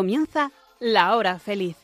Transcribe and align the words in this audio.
Comienza 0.00 0.50
La 0.78 1.14
Hora 1.14 1.38
Feliz. 1.38 1.76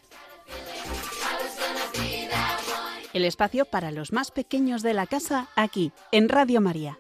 El 3.12 3.26
espacio 3.26 3.66
para 3.66 3.90
los 3.90 4.10
más 4.10 4.30
pequeños 4.30 4.82
de 4.82 4.94
la 4.94 5.06
casa 5.06 5.48
aquí, 5.54 5.92
en 6.12 6.30
Radio 6.30 6.62
María. 6.62 6.98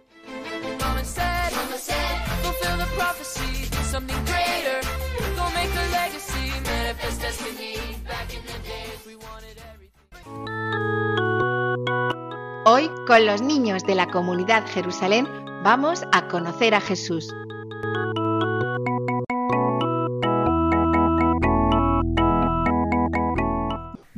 Hoy, 12.66 12.90
con 13.06 13.24
los 13.24 13.40
niños 13.40 13.84
de 13.84 13.94
la 13.94 14.06
comunidad 14.08 14.66
Jerusalén, 14.66 15.26
vamos 15.64 16.02
a 16.12 16.28
conocer 16.28 16.74
a 16.74 16.82
Jesús. 16.82 17.32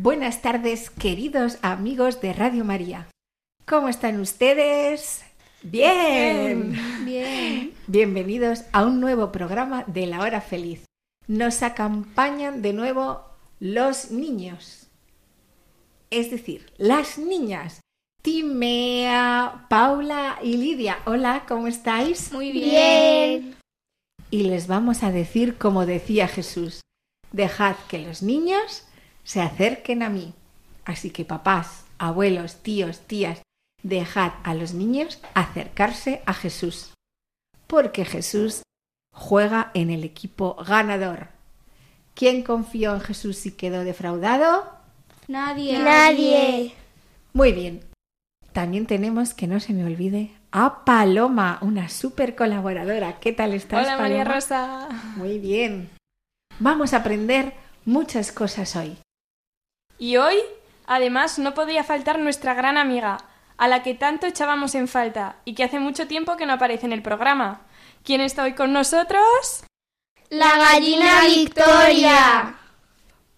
Buenas 0.08 0.40
tardes, 0.40 0.88
queridos 0.88 1.58
amigos 1.60 2.22
de 2.22 2.32
Radio 2.32 2.64
María. 2.64 3.08
¿Cómo 3.66 3.90
están 3.90 4.18
ustedes? 4.20 5.22
Bien. 5.62 6.74
Bien. 7.04 7.74
Bienvenidos 7.86 8.64
a 8.72 8.86
un 8.86 9.00
nuevo 9.00 9.30
programa 9.30 9.84
de 9.86 10.06
La 10.06 10.20
Hora 10.20 10.40
Feliz. 10.40 10.86
Nos 11.26 11.62
acompañan 11.62 12.62
de 12.62 12.72
nuevo 12.72 13.22
los 13.60 14.10
niños. 14.10 14.86
Es 16.08 16.30
decir, 16.30 16.72
las 16.78 17.18
niñas. 17.18 17.82
Timea, 18.22 19.66
Paula 19.68 20.38
y 20.42 20.56
Lidia. 20.56 21.00
Hola, 21.04 21.44
¿cómo 21.46 21.66
estáis? 21.66 22.32
Muy 22.32 22.50
bien. 22.50 23.56
Y 24.30 24.44
les 24.44 24.68
vamos 24.68 25.02
a 25.02 25.12
decir 25.12 25.58
como 25.58 25.84
decía 25.84 26.28
Jesús, 26.28 26.80
dejad 27.30 27.76
que 27.90 27.98
los 27.98 28.22
niños 28.22 28.87
se 29.28 29.42
acerquen 29.42 30.02
a 30.02 30.08
mí. 30.08 30.32
Así 30.86 31.10
que 31.10 31.26
papás, 31.26 31.84
abuelos, 31.98 32.62
tíos, 32.62 33.00
tías, 33.00 33.42
dejad 33.82 34.32
a 34.42 34.54
los 34.54 34.72
niños 34.72 35.20
acercarse 35.34 36.22
a 36.24 36.32
Jesús. 36.32 36.94
Porque 37.66 38.06
Jesús 38.06 38.62
juega 39.12 39.70
en 39.74 39.90
el 39.90 40.02
equipo 40.02 40.54
ganador. 40.66 41.28
¿Quién 42.14 42.42
confió 42.42 42.94
en 42.94 43.02
Jesús 43.02 43.44
y 43.44 43.52
quedó 43.52 43.84
defraudado? 43.84 44.72
Nadie. 45.28 45.78
Nadie. 45.78 46.74
Muy 47.34 47.52
bien. 47.52 47.84
También 48.54 48.86
tenemos 48.86 49.34
que 49.34 49.46
no 49.46 49.60
se 49.60 49.74
me 49.74 49.84
olvide 49.84 50.30
a 50.52 50.86
Paloma, 50.86 51.58
una 51.60 51.90
súper 51.90 52.34
colaboradora. 52.34 53.20
¿Qué 53.20 53.34
tal 53.34 53.52
estás, 53.52 53.80
Hola 53.80 53.98
Paloma? 53.98 54.08
María 54.08 54.24
Rosa. 54.24 54.88
Muy 55.16 55.38
bien. 55.38 55.90
Vamos 56.58 56.94
a 56.94 56.98
aprender 56.98 57.52
muchas 57.84 58.32
cosas 58.32 58.74
hoy. 58.74 58.96
Y 59.98 60.16
hoy, 60.16 60.36
además, 60.86 61.40
no 61.40 61.54
podía 61.54 61.82
faltar 61.82 62.20
nuestra 62.20 62.54
gran 62.54 62.78
amiga, 62.78 63.18
a 63.56 63.66
la 63.66 63.82
que 63.82 63.94
tanto 63.94 64.26
echábamos 64.26 64.76
en 64.76 64.86
falta 64.86 65.36
y 65.44 65.54
que 65.54 65.64
hace 65.64 65.80
mucho 65.80 66.06
tiempo 66.06 66.36
que 66.36 66.46
no 66.46 66.52
aparece 66.52 66.86
en 66.86 66.92
el 66.92 67.02
programa. 67.02 67.62
¿Quién 68.04 68.20
está 68.20 68.44
hoy 68.44 68.54
con 68.54 68.72
nosotros? 68.72 69.64
La 70.30 70.56
gallina 70.56 71.22
Victoria. 71.26 72.54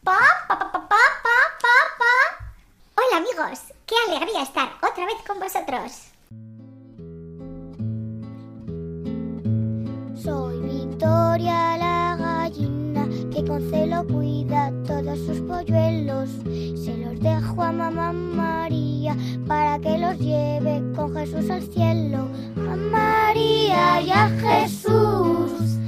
Pa, 0.05 0.19
pa, 0.49 0.59
pa, 0.59 0.71
pa, 0.71 0.89
pa, 0.89 0.99
pa, 1.23 1.37
pa, 1.63 1.75
pa. 1.99 2.53
Hola 2.97 3.17
amigos, 3.17 3.61
qué 3.87 3.95
alegría 4.09 4.43
estar 4.43 4.71
otra 4.83 5.07
vez 5.07 5.17
con 5.27 5.39
vosotros. 5.39 6.09
Soy 10.23 10.61
Victoria 10.61 11.79
la 11.79 12.17
gallina 12.19 12.90
que 13.31 13.45
con 13.45 13.63
celo 13.71 14.07
cuida 14.07 14.73
todos 14.87 15.19
sus 15.21 15.41
polluelos. 15.41 16.29
Se 16.75 16.97
los 16.97 17.19
dejo 17.21 17.63
a 17.63 17.73
mamá 17.73 18.13
María 18.13 19.17
para 19.47 19.79
que 19.79 19.99
los 19.99 20.19
lleve 20.19 20.83
con 20.95 21.15
Jesús 21.15 21.49
al 21.51 21.63
cielo. 21.63 22.29
A 22.57 22.77
María 22.77 24.01
y 24.01 24.11
a 24.11 24.29
Jesús 24.29 25.79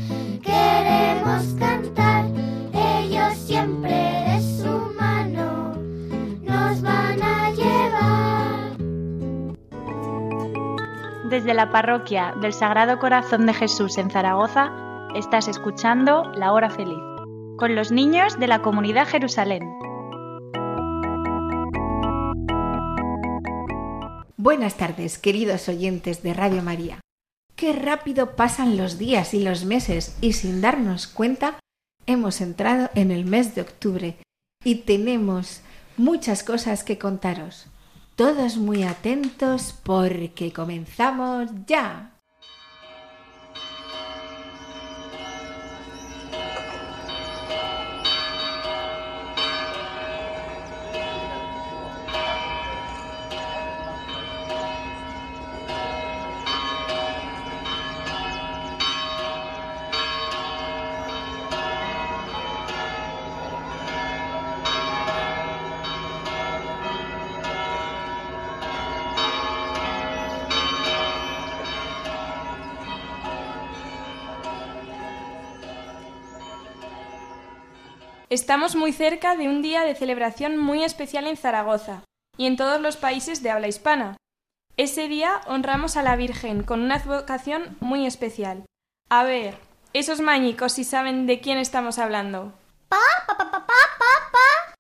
queremos 0.42 1.54
cantar. 1.58 2.26
Ellos 2.72 3.34
siempre 3.34 3.92
de 3.92 4.40
su 4.40 4.94
mano 4.98 5.74
nos 6.42 6.82
van 6.82 7.22
a 7.22 7.50
llevar. 7.50 8.76
Desde 11.28 11.54
la 11.54 11.70
parroquia 11.70 12.34
del 12.40 12.52
Sagrado 12.52 12.98
Corazón 12.98 13.46
de 13.46 13.54
Jesús 13.54 13.98
en 13.98 14.10
Zaragoza, 14.10 14.70
estás 15.14 15.48
escuchando 15.48 16.24
La 16.34 16.52
Hora 16.52 16.70
Feliz, 16.70 17.02
con 17.62 17.76
los 17.76 17.92
niños 17.92 18.40
de 18.40 18.48
la 18.48 18.60
comunidad 18.60 19.06
Jerusalén. 19.06 19.62
Buenas 24.36 24.76
tardes, 24.76 25.16
queridos 25.16 25.68
oyentes 25.68 26.24
de 26.24 26.34
Radio 26.34 26.60
María. 26.64 26.98
Qué 27.54 27.72
rápido 27.72 28.34
pasan 28.34 28.76
los 28.76 28.98
días 28.98 29.32
y 29.32 29.44
los 29.44 29.64
meses 29.64 30.16
y 30.20 30.32
sin 30.32 30.60
darnos 30.60 31.06
cuenta 31.06 31.60
hemos 32.06 32.40
entrado 32.40 32.90
en 32.96 33.12
el 33.12 33.26
mes 33.26 33.54
de 33.54 33.60
octubre 33.60 34.16
y 34.64 34.74
tenemos 34.80 35.60
muchas 35.96 36.42
cosas 36.42 36.82
que 36.82 36.98
contaros. 36.98 37.66
Todos 38.16 38.56
muy 38.56 38.82
atentos 38.82 39.72
porque 39.84 40.52
comenzamos 40.52 41.48
ya. 41.68 42.11
Estamos 78.42 78.74
muy 78.74 78.92
cerca 78.92 79.36
de 79.36 79.48
un 79.48 79.62
día 79.62 79.82
de 79.82 79.94
celebración 79.94 80.58
muy 80.58 80.82
especial 80.82 81.28
en 81.28 81.36
Zaragoza 81.36 82.02
y 82.36 82.46
en 82.46 82.56
todos 82.56 82.80
los 82.80 82.96
países 82.96 83.40
de 83.40 83.52
habla 83.52 83.68
hispana. 83.68 84.16
Ese 84.76 85.06
día 85.06 85.42
honramos 85.46 85.96
a 85.96 86.02
la 86.02 86.16
Virgen 86.16 86.64
con 86.64 86.80
una 86.80 86.96
advocación 86.96 87.76
muy 87.78 88.04
especial. 88.04 88.64
A 89.08 89.22
ver, 89.22 89.56
esos 89.92 90.20
mañicos 90.20 90.72
si 90.72 90.82
saben 90.82 91.28
de 91.28 91.40
quién 91.40 91.56
estamos 91.56 92.00
hablando. 92.00 92.52
Pa, 92.88 92.98
pa, 93.28 93.36
pa, 93.36 93.44
pa, 93.46 93.60
pa, 93.60 93.76
pa, 94.00 94.32
pa. 94.32 94.74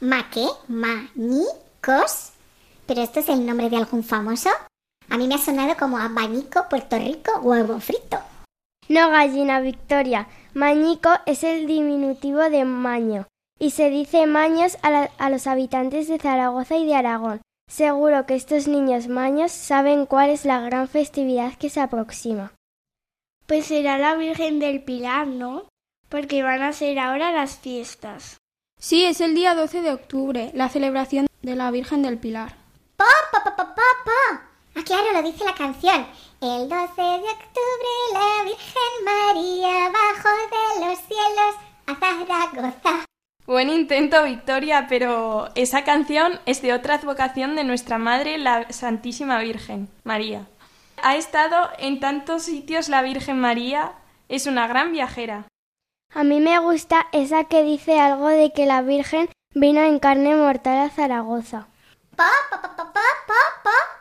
¿Ma 0.00 0.28
qué? 0.30 0.46
¿Mañicos? 0.68 2.32
¿Pero 2.84 3.00
esto 3.00 3.20
es 3.20 3.30
el 3.30 3.46
nombre 3.46 3.70
de 3.70 3.78
algún 3.78 4.04
famoso? 4.04 4.50
A 5.08 5.16
mí 5.16 5.26
me 5.26 5.36
ha 5.36 5.38
sonado 5.38 5.74
como 5.78 5.96
abanico, 5.96 6.68
Puerto 6.68 6.98
Rico, 6.98 7.32
huevo 7.40 7.80
frito. 7.80 8.18
No, 8.90 9.08
gallina 9.08 9.60
Victoria. 9.60 10.28
Mañico 10.54 11.10
es 11.26 11.44
el 11.44 11.66
diminutivo 11.66 12.40
de 12.50 12.64
maño 12.64 13.26
y 13.58 13.70
se 13.70 13.90
dice 13.90 14.26
maños 14.26 14.78
a, 14.82 14.90
la- 14.90 15.10
a 15.18 15.30
los 15.30 15.46
habitantes 15.46 16.08
de 16.08 16.18
Zaragoza 16.18 16.76
y 16.76 16.86
de 16.86 16.94
Aragón. 16.94 17.40
Seguro 17.68 18.26
que 18.26 18.34
estos 18.34 18.66
niños 18.66 19.06
maños 19.08 19.52
saben 19.52 20.06
cuál 20.06 20.30
es 20.30 20.44
la 20.44 20.60
gran 20.60 20.88
festividad 20.88 21.54
que 21.54 21.70
se 21.70 21.80
aproxima. 21.80 22.52
Pues 23.46 23.66
será 23.66 23.98
la 23.98 24.16
Virgen 24.16 24.58
del 24.58 24.82
Pilar, 24.82 25.26
¿no? 25.26 25.64
Porque 26.08 26.42
van 26.42 26.62
a 26.62 26.72
ser 26.72 26.98
ahora 26.98 27.30
las 27.32 27.58
fiestas. 27.58 28.38
Sí, 28.78 29.04
es 29.04 29.20
el 29.20 29.34
día 29.34 29.54
12 29.54 29.82
de 29.82 29.92
octubre, 29.92 30.50
la 30.54 30.68
celebración 30.68 31.26
de 31.42 31.54
la 31.54 31.70
Virgen 31.70 32.02
del 32.02 32.18
Pilar. 32.18 32.56
Pa, 32.96 33.04
pa, 33.30 33.44
pa, 33.44 33.54
pa, 33.56 33.74
pa, 33.74 33.82
pa. 34.04 34.50
Ah, 34.74 34.82
claro, 34.84 35.12
lo 35.12 35.22
dice 35.22 35.44
la 35.44 35.54
canción. 35.54 36.06
El 36.42 36.70
12 36.70 36.72
de 36.72 37.18
octubre 37.18 37.90
la 38.14 38.44
Virgen 38.44 39.04
María 39.04 39.90
bajó 39.90 40.30
de 40.48 40.86
los 40.86 40.98
cielos 41.00 41.54
a 41.86 41.94
Zaragoza. 41.96 43.04
Buen 43.44 43.68
intento, 43.68 44.24
Victoria, 44.24 44.86
pero 44.88 45.50
esa 45.54 45.84
canción 45.84 46.40
es 46.46 46.62
de 46.62 46.72
otra 46.72 46.94
advocación 46.94 47.56
de 47.56 47.64
nuestra 47.64 47.98
Madre, 47.98 48.38
la 48.38 48.72
Santísima 48.72 49.38
Virgen, 49.40 49.90
María. 50.02 50.46
Ha 51.02 51.16
estado 51.16 51.68
en 51.78 52.00
tantos 52.00 52.44
sitios 52.44 52.88
la 52.88 53.02
Virgen 53.02 53.38
María, 53.38 53.92
es 54.30 54.46
una 54.46 54.66
gran 54.66 54.92
viajera. 54.92 55.44
A 56.14 56.24
mí 56.24 56.40
me 56.40 56.58
gusta 56.58 57.08
esa 57.12 57.44
que 57.44 57.64
dice 57.64 58.00
algo 58.00 58.28
de 58.28 58.50
que 58.54 58.64
la 58.64 58.80
Virgen 58.80 59.28
vino 59.54 59.82
en 59.82 59.98
carne 59.98 60.34
mortal 60.34 60.78
a 60.78 60.88
Zaragoza. 60.88 61.66
Pa, 62.16 62.30
pa, 62.50 62.62
pa, 62.62 62.76
pa, 62.76 62.92
pa, 62.94 63.02
pa, 63.26 63.62
pa. 63.62 63.99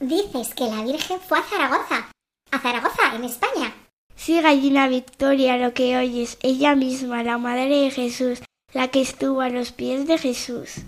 Dices 0.00 0.54
que 0.54 0.64
la 0.64 0.82
Virgen 0.82 1.20
fue 1.20 1.38
a 1.38 1.42
Zaragoza. 1.42 2.10
A 2.50 2.58
Zaragoza, 2.58 3.14
en 3.14 3.24
España. 3.24 3.74
Sí, 4.16 4.40
gallina 4.40 4.88
Victoria, 4.88 5.58
lo 5.58 5.74
que 5.74 5.98
oyes, 5.98 6.38
ella 6.42 6.74
misma, 6.74 7.22
la 7.22 7.36
madre 7.36 7.68
de 7.68 7.90
Jesús, 7.90 8.42
la 8.72 8.88
que 8.88 9.02
estuvo 9.02 9.42
a 9.42 9.50
los 9.50 9.72
pies 9.72 10.06
de 10.06 10.16
Jesús. 10.16 10.86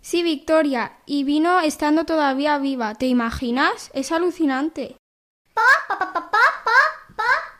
Sí, 0.00 0.22
Victoria, 0.22 0.96
y 1.06 1.24
vino 1.24 1.58
estando 1.58 2.04
todavía 2.04 2.58
viva. 2.58 2.94
¿Te 2.94 3.06
imaginas? 3.06 3.90
Es 3.94 4.12
alucinante. 4.12 4.96
Pa, 5.52 5.62
pa, 5.88 5.98
pa, 5.98 6.12
pa, 6.12 6.30
pa, 6.30 7.14
pa. 7.16 7.58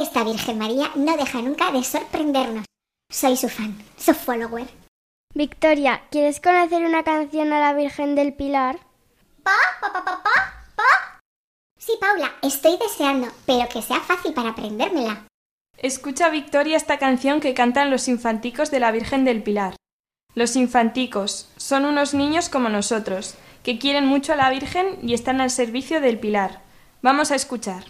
Esta 0.00 0.22
Virgen 0.22 0.58
María 0.58 0.92
no 0.94 1.16
deja 1.16 1.42
nunca 1.42 1.72
de 1.72 1.82
sorprendernos. 1.82 2.64
Soy 3.10 3.36
su 3.36 3.48
fan, 3.48 3.76
su 3.96 4.14
follower. 4.14 4.68
Victoria, 5.34 6.02
¿quieres 6.12 6.40
conocer 6.40 6.84
una 6.84 7.02
canción 7.02 7.52
a 7.52 7.58
la 7.58 7.74
Virgen 7.74 8.14
del 8.14 8.32
Pilar? 8.32 8.78
Pa, 9.44 9.52
pa, 9.80 9.92
pa, 9.92 10.04
pa, 10.04 10.22
pa, 10.22 10.34
pa. 10.74 11.20
Sí, 11.78 11.92
Paula, 12.00 12.32
estoy 12.42 12.78
deseando, 12.78 13.28
pero 13.44 13.68
que 13.68 13.82
sea 13.82 14.00
fácil 14.00 14.32
para 14.32 14.50
aprendérmela. 14.50 15.26
Escucha, 15.76 16.30
Victoria, 16.30 16.78
esta 16.78 16.98
canción 16.98 17.40
que 17.40 17.52
cantan 17.52 17.90
los 17.90 18.08
infanticos 18.08 18.70
de 18.70 18.80
la 18.80 18.90
Virgen 18.90 19.24
del 19.26 19.42
Pilar. 19.42 19.76
Los 20.34 20.56
infanticos 20.56 21.50
son 21.58 21.84
unos 21.84 22.14
niños 22.14 22.48
como 22.48 22.70
nosotros, 22.70 23.34
que 23.62 23.78
quieren 23.78 24.06
mucho 24.06 24.32
a 24.32 24.36
la 24.36 24.50
Virgen 24.50 24.98
y 25.02 25.12
están 25.12 25.40
al 25.40 25.50
servicio 25.50 26.00
del 26.00 26.18
Pilar. 26.18 26.62
Vamos 27.02 27.30
a 27.30 27.34
escuchar. 27.34 27.84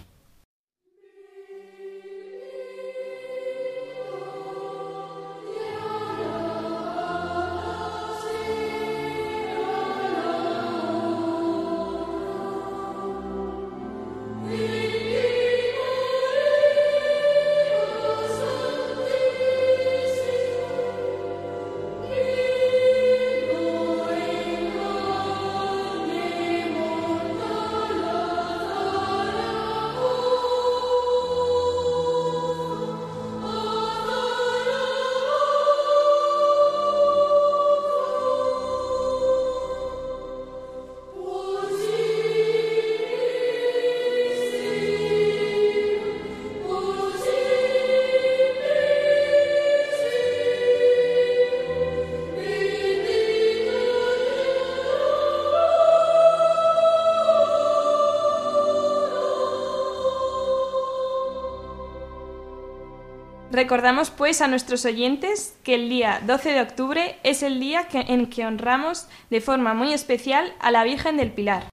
Recordamos 63.55 64.11
pues 64.11 64.41
a 64.41 64.49
nuestros 64.49 64.85
oyentes 64.85 65.57
que 65.63 65.77
el 65.77 65.89
día 65.89 66.21
12 66.27 66.55
de 66.55 66.61
octubre 66.61 67.21
es 67.23 67.45
el 67.45 67.61
día 67.61 67.87
en 67.93 68.27
que 68.27 68.45
honramos 68.45 69.07
de 69.31 69.41
forma 69.41 69.75
muy 69.75 69.93
especial 69.93 70.53
a 70.59 70.73
la 70.73 70.83
Virgen 70.83 71.19
del 71.19 71.31
Pilar. 71.31 71.69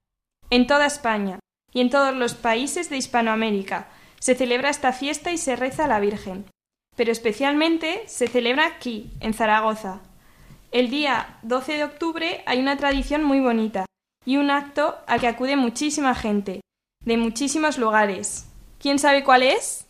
En 0.51 0.67
toda 0.67 0.85
España 0.85 1.39
y 1.73 1.81
en 1.81 1.89
todos 1.89 2.15
los 2.15 2.35
países 2.35 2.91
de 2.91 2.97
Hispanoamérica 2.97 3.89
se 4.19 4.35
celebra 4.35 4.69
esta 4.69 4.93
fiesta 4.93 5.31
y 5.31 5.39
se 5.39 5.55
reza 5.55 5.85
a 5.85 5.87
la 5.87 5.99
Virgen. 5.99 6.45
Pero 6.95 7.11
especialmente 7.11 8.03
se 8.05 8.27
celebra 8.27 8.67
aquí, 8.67 9.09
en 9.19 9.33
Zaragoza. 9.33 10.01
El 10.71 10.91
día 10.91 11.39
12 11.41 11.77
de 11.77 11.83
octubre 11.83 12.43
hay 12.45 12.59
una 12.59 12.77
tradición 12.77 13.23
muy 13.23 13.39
bonita 13.39 13.87
y 14.23 14.37
un 14.37 14.51
acto 14.51 14.99
al 15.07 15.19
que 15.19 15.27
acude 15.27 15.55
muchísima 15.55 16.13
gente, 16.13 16.61
de 17.03 17.17
muchísimos 17.17 17.79
lugares. 17.79 18.45
¿Quién 18.77 18.99
sabe 18.99 19.23
cuál 19.23 19.41
es? 19.41 19.87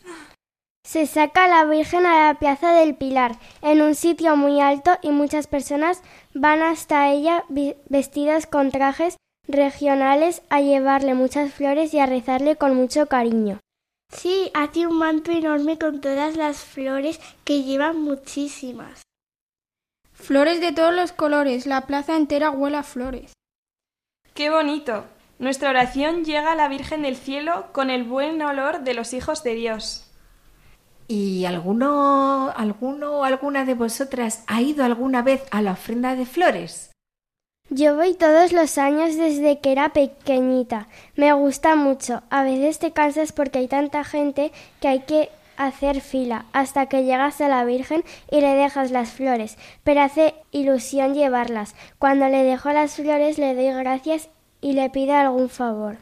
Se 0.84 1.06
saca 1.06 1.46
a 1.46 1.48
la 1.48 1.66
Virgen 1.66 2.06
a 2.06 2.28
la 2.28 2.40
Plaza 2.40 2.74
del 2.74 2.96
Pilar, 2.96 3.38
en 3.62 3.82
un 3.82 3.96
sitio 3.96 4.36
muy 4.36 4.60
alto, 4.60 4.98
y 5.02 5.12
muchas 5.12 5.48
personas 5.48 6.02
van 6.34 6.62
hasta 6.62 7.12
ella 7.12 7.46
vestidas 7.88 8.48
con 8.48 8.72
trajes 8.72 9.18
regionales 9.48 10.42
a 10.50 10.62
llevarle 10.62 11.14
muchas 11.14 11.54
flores 11.54 11.94
y 11.94 12.00
a 12.00 12.06
rezarle 12.06 12.56
con 12.56 12.76
mucho 12.76 13.08
cariño. 13.08 13.60
Sí, 14.12 14.52
hace 14.54 14.88
un 14.88 14.98
manto 14.98 15.32
enorme 15.32 15.78
con 15.78 16.02
todas 16.02 16.36
las 16.36 16.64
flores 16.64 17.20
que 17.46 17.64
llevan 17.64 18.02
muchísimas. 18.02 19.04
Flores 20.14 20.60
de 20.62 20.74
todos 20.74 20.94
los 20.94 21.14
colores, 21.14 21.66
la 21.66 21.88
plaza 21.88 22.18
entera 22.18 22.52
huele 22.52 22.78
a 22.78 22.84
flores. 22.84 23.34
¡Qué 24.34 24.50
bonito! 24.50 25.06
Nuestra 25.40 25.70
oración 25.70 26.26
llega 26.26 26.52
a 26.52 26.56
la 26.56 26.68
Virgen 26.68 27.02
del 27.02 27.16
Cielo 27.16 27.68
con 27.72 27.90
el 27.90 28.04
buen 28.04 28.42
olor 28.42 28.82
de 28.82 28.94
los 28.94 29.14
hijos 29.14 29.44
de 29.44 29.56
Dios. 29.56 30.11
¿Y 31.14 31.44
alguno, 31.44 32.54
alguno 32.56 33.18
o 33.18 33.24
alguna 33.26 33.66
de 33.66 33.74
vosotras 33.74 34.46
ha 34.48 34.62
ido 34.62 34.86
alguna 34.86 35.22
vez 35.22 35.44
a 35.52 35.62
la 35.62 35.74
ofrenda 35.74 36.16
de 36.16 36.26
flores? 36.26 36.92
Yo 37.70 37.98
voy 37.98 38.14
todos 38.14 38.54
los 38.54 38.78
años 38.78 39.18
desde 39.18 39.60
que 39.60 39.74
era 39.74 39.92
pequeñita. 39.92 40.88
Me 41.18 41.34
gusta 41.34 41.76
mucho. 41.76 42.24
A 42.30 42.46
veces 42.46 42.80
te 42.80 42.94
cansas 42.94 43.34
porque 43.34 43.60
hay 43.60 43.68
tanta 43.68 44.06
gente 44.06 44.54
que 44.80 44.88
hay 44.88 45.00
que 45.02 45.30
hacer 45.58 46.00
fila 46.00 46.46
hasta 46.54 46.86
que 46.86 47.04
llegas 47.04 47.42
a 47.42 47.50
la 47.50 47.66
Virgen 47.66 48.06
y 48.32 48.40
le 48.40 48.56
dejas 48.56 48.92
las 48.92 49.12
flores, 49.12 49.58
pero 49.84 50.00
hace 50.00 50.34
ilusión 50.52 51.14
llevarlas. 51.14 51.76
Cuando 52.00 52.30
le 52.30 52.44
dejo 52.44 52.72
las 52.72 52.96
flores 52.96 53.38
le 53.38 53.54
doy 53.54 53.74
gracias 53.74 54.30
y 54.62 54.72
le 54.72 54.90
pido 54.90 55.16
algún 55.16 55.50
favor. 55.50 55.98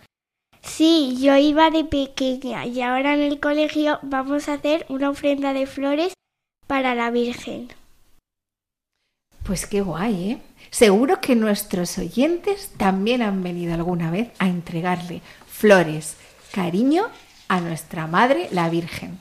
Sí, 0.61 1.17
yo 1.19 1.35
iba 1.37 1.69
de 1.69 1.83
pequeña 1.83 2.65
y 2.65 2.81
ahora 2.81 3.13
en 3.13 3.21
el 3.21 3.39
colegio 3.39 3.99
vamos 4.01 4.49
a 4.49 4.53
hacer 4.53 4.85
una 4.89 5.09
ofrenda 5.09 5.53
de 5.53 5.65
flores 5.65 6.13
para 6.67 6.95
la 6.95 7.11
Virgen. 7.11 7.69
Pues 9.43 9.65
qué 9.65 9.81
guay, 9.81 10.31
¿eh? 10.31 10.41
Seguro 10.69 11.19
que 11.21 11.35
nuestros 11.35 11.97
oyentes 11.97 12.71
también 12.77 13.21
han 13.21 13.41
venido 13.41 13.73
alguna 13.73 14.11
vez 14.11 14.29
a 14.37 14.47
entregarle 14.47 15.21
flores, 15.47 16.17
cariño 16.51 17.07
a 17.47 17.59
nuestra 17.59 18.05
Madre, 18.05 18.47
la 18.51 18.69
Virgen. 18.69 19.17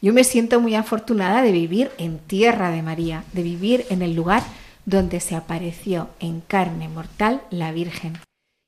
Yo 0.00 0.12
me 0.12 0.24
siento 0.24 0.60
muy 0.60 0.74
afortunada 0.74 1.42
de 1.42 1.52
vivir 1.52 1.92
en 1.98 2.18
tierra 2.18 2.70
de 2.70 2.82
María, 2.82 3.24
de 3.32 3.44
vivir 3.44 3.86
en 3.90 4.02
el 4.02 4.14
lugar 4.14 4.42
donde 4.84 5.20
se 5.20 5.36
apareció 5.36 6.08
en 6.18 6.40
carne 6.40 6.88
mortal 6.88 7.42
la 7.50 7.70
Virgen 7.70 8.18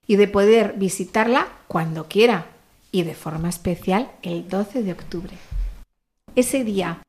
y 0.06 0.16
de 0.16 0.28
poder 0.28 0.75
visitarla 0.76 1.49
cuando 1.68 2.08
quiera 2.08 2.46
y 2.92 3.02
de 3.02 3.14
forma 3.14 3.49
especial 3.49 4.11
el 4.23 4.49
12 4.49 4.82
de 4.82 4.92
octubre. 4.92 5.37
Ese 6.37 6.64
día 6.64 7.02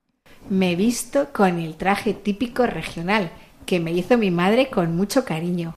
me 0.50 0.76
visto 0.76 1.30
con 1.34 1.60
el 1.60 1.76
traje 1.76 2.14
típico 2.14 2.66
regional 2.66 3.32
que 3.66 3.80
me 3.80 3.92
hizo 3.92 4.18
mi 4.18 4.32
madre 4.32 4.70
con 4.70 4.96
mucho 4.96 5.26
cariño 5.26 5.76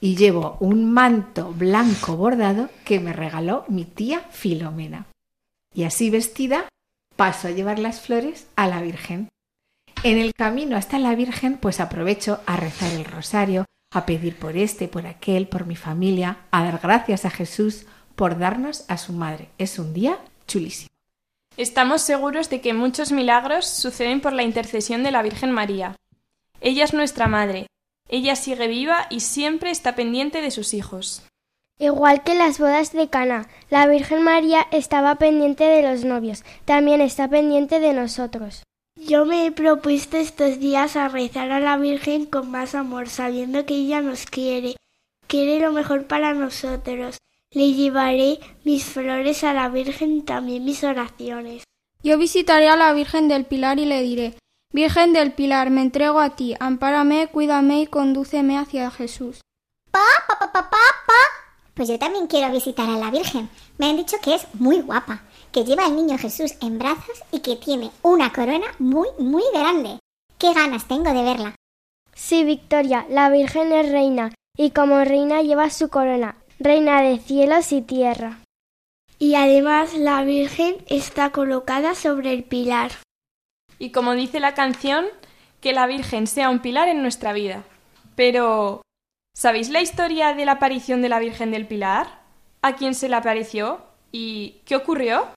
y 0.00 0.16
llevo 0.16 0.56
un 0.60 0.90
manto 0.92 1.52
blanco 1.52 2.16
bordado 2.16 2.70
que 2.84 3.00
me 3.00 3.12
regaló 3.12 3.64
mi 3.68 3.84
tía 3.84 4.20
Filomena. 4.30 5.06
Y 5.74 5.84
así 5.84 6.10
vestida 6.10 6.68
paso 7.16 7.48
a 7.48 7.50
llevar 7.50 7.78
las 7.78 8.00
flores 8.00 8.46
a 8.56 8.66
la 8.66 8.80
Virgen. 8.82 9.28
En 10.02 10.18
el 10.18 10.32
camino 10.32 10.76
hasta 10.76 10.98
la 10.98 11.14
Virgen 11.14 11.58
pues 11.58 11.80
aprovecho 11.80 12.40
a 12.46 12.56
rezar 12.56 12.92
el 12.92 13.04
rosario, 13.04 13.66
a 13.92 14.06
pedir 14.06 14.36
por 14.36 14.56
este, 14.56 14.88
por 14.88 15.06
aquel, 15.06 15.48
por 15.48 15.66
mi 15.66 15.76
familia, 15.76 16.38
a 16.50 16.64
dar 16.64 16.80
gracias 16.80 17.24
a 17.24 17.30
Jesús 17.30 17.86
por 18.14 18.38
darnos 18.38 18.84
a 18.88 18.98
su 18.98 19.12
madre. 19.12 19.50
Es 19.58 19.78
un 19.78 19.92
día 19.92 20.18
chulísimo. 20.46 20.90
Estamos 21.56 22.02
seguros 22.02 22.48
de 22.48 22.60
que 22.60 22.72
muchos 22.72 23.12
milagros 23.12 23.66
suceden 23.66 24.20
por 24.20 24.32
la 24.32 24.44
intercesión 24.44 25.02
de 25.02 25.10
la 25.10 25.22
Virgen 25.22 25.50
María. 25.50 25.96
Ella 26.60 26.84
es 26.84 26.94
nuestra 26.94 27.26
madre. 27.26 27.66
Ella 28.08 28.36
sigue 28.36 28.68
viva 28.68 29.06
y 29.10 29.20
siempre 29.20 29.70
está 29.70 29.94
pendiente 29.94 30.40
de 30.42 30.50
sus 30.50 30.74
hijos. 30.74 31.22
Igual 31.78 32.22
que 32.22 32.34
las 32.34 32.58
bodas 32.58 32.92
de 32.92 33.08
Cana, 33.08 33.48
la 33.70 33.86
Virgen 33.86 34.22
María 34.22 34.66
estaba 34.70 35.14
pendiente 35.14 35.64
de 35.64 35.82
los 35.82 36.04
novios, 36.04 36.44
también 36.66 37.00
está 37.00 37.26
pendiente 37.28 37.80
de 37.80 37.94
nosotros. 37.94 38.64
Yo 39.06 39.24
me 39.24 39.46
he 39.46 39.50
propuesto 39.50 40.18
estos 40.18 40.58
días 40.58 40.94
a 40.94 41.08
rezar 41.08 41.50
a 41.52 41.58
la 41.58 41.78
Virgen 41.78 42.26
con 42.26 42.50
más 42.50 42.74
amor, 42.74 43.08
sabiendo 43.08 43.64
que 43.64 43.74
ella 43.74 44.02
nos 44.02 44.26
quiere, 44.26 44.76
quiere 45.26 45.58
lo 45.58 45.72
mejor 45.72 46.06
para 46.06 46.34
nosotros. 46.34 47.16
Le 47.50 47.72
llevaré 47.72 48.40
mis 48.62 48.84
flores 48.84 49.42
a 49.42 49.54
la 49.54 49.68
Virgen 49.70 50.18
y 50.18 50.22
también 50.22 50.64
mis 50.64 50.84
oraciones. 50.84 51.64
Yo 52.02 52.18
visitaré 52.18 52.68
a 52.68 52.76
la 52.76 52.92
Virgen 52.92 53.28
del 53.28 53.46
Pilar 53.46 53.78
y 53.78 53.86
le 53.86 54.02
diré 54.02 54.34
Virgen 54.72 55.14
del 55.14 55.32
Pilar, 55.32 55.70
me 55.70 55.80
entrego 55.80 56.20
a 56.20 56.36
ti, 56.36 56.54
ampárame, 56.60 57.28
cuídame 57.28 57.80
y 57.80 57.86
condúceme 57.86 58.58
hacia 58.58 58.90
Jesús. 58.90 59.40
Pa, 59.90 60.00
pa, 60.28 60.38
pa, 60.38 60.52
pa, 60.52 60.70
pa, 60.70 60.78
pa. 61.06 61.14
Pues 61.74 61.88
yo 61.88 61.98
también 61.98 62.26
quiero 62.26 62.52
visitar 62.52 62.88
a 62.88 62.98
la 62.98 63.10
Virgen. 63.10 63.48
Me 63.78 63.88
han 63.88 63.96
dicho 63.96 64.18
que 64.22 64.34
es 64.34 64.46
muy 64.54 64.82
guapa 64.82 65.22
que 65.52 65.64
lleva 65.64 65.86
al 65.86 65.96
niño 65.96 66.18
Jesús 66.18 66.54
en 66.60 66.78
brazos 66.78 67.22
y 67.32 67.40
que 67.40 67.56
tiene 67.56 67.90
una 68.02 68.32
corona 68.32 68.66
muy, 68.78 69.08
muy 69.18 69.42
grande. 69.52 69.98
¡Qué 70.38 70.52
ganas 70.54 70.86
tengo 70.86 71.12
de 71.12 71.22
verla! 71.22 71.54
Sí, 72.14 72.44
Victoria, 72.44 73.06
la 73.08 73.30
Virgen 73.30 73.72
es 73.72 73.90
reina 73.90 74.32
y 74.56 74.70
como 74.70 75.04
reina 75.04 75.42
lleva 75.42 75.70
su 75.70 75.88
corona, 75.88 76.36
reina 76.58 77.02
de 77.02 77.18
cielos 77.18 77.72
y 77.72 77.82
tierra. 77.82 78.40
Y 79.18 79.34
además 79.34 79.94
la 79.94 80.22
Virgen 80.24 80.76
está 80.88 81.30
colocada 81.30 81.94
sobre 81.94 82.32
el 82.32 82.44
pilar. 82.44 82.92
Y 83.78 83.92
como 83.92 84.14
dice 84.14 84.40
la 84.40 84.54
canción, 84.54 85.06
que 85.60 85.72
la 85.72 85.86
Virgen 85.86 86.26
sea 86.26 86.50
un 86.50 86.60
pilar 86.60 86.88
en 86.88 87.02
nuestra 87.02 87.32
vida. 87.32 87.64
Pero, 88.16 88.82
¿sabéis 89.34 89.70
la 89.70 89.80
historia 89.80 90.34
de 90.34 90.44
la 90.44 90.52
aparición 90.52 91.02
de 91.02 91.08
la 91.08 91.18
Virgen 91.18 91.50
del 91.50 91.66
Pilar? 91.66 92.20
¿A 92.62 92.76
quién 92.76 92.94
se 92.94 93.08
le 93.08 93.16
apareció? 93.16 93.82
¿Y 94.12 94.60
qué 94.64 94.76
ocurrió? 94.76 95.28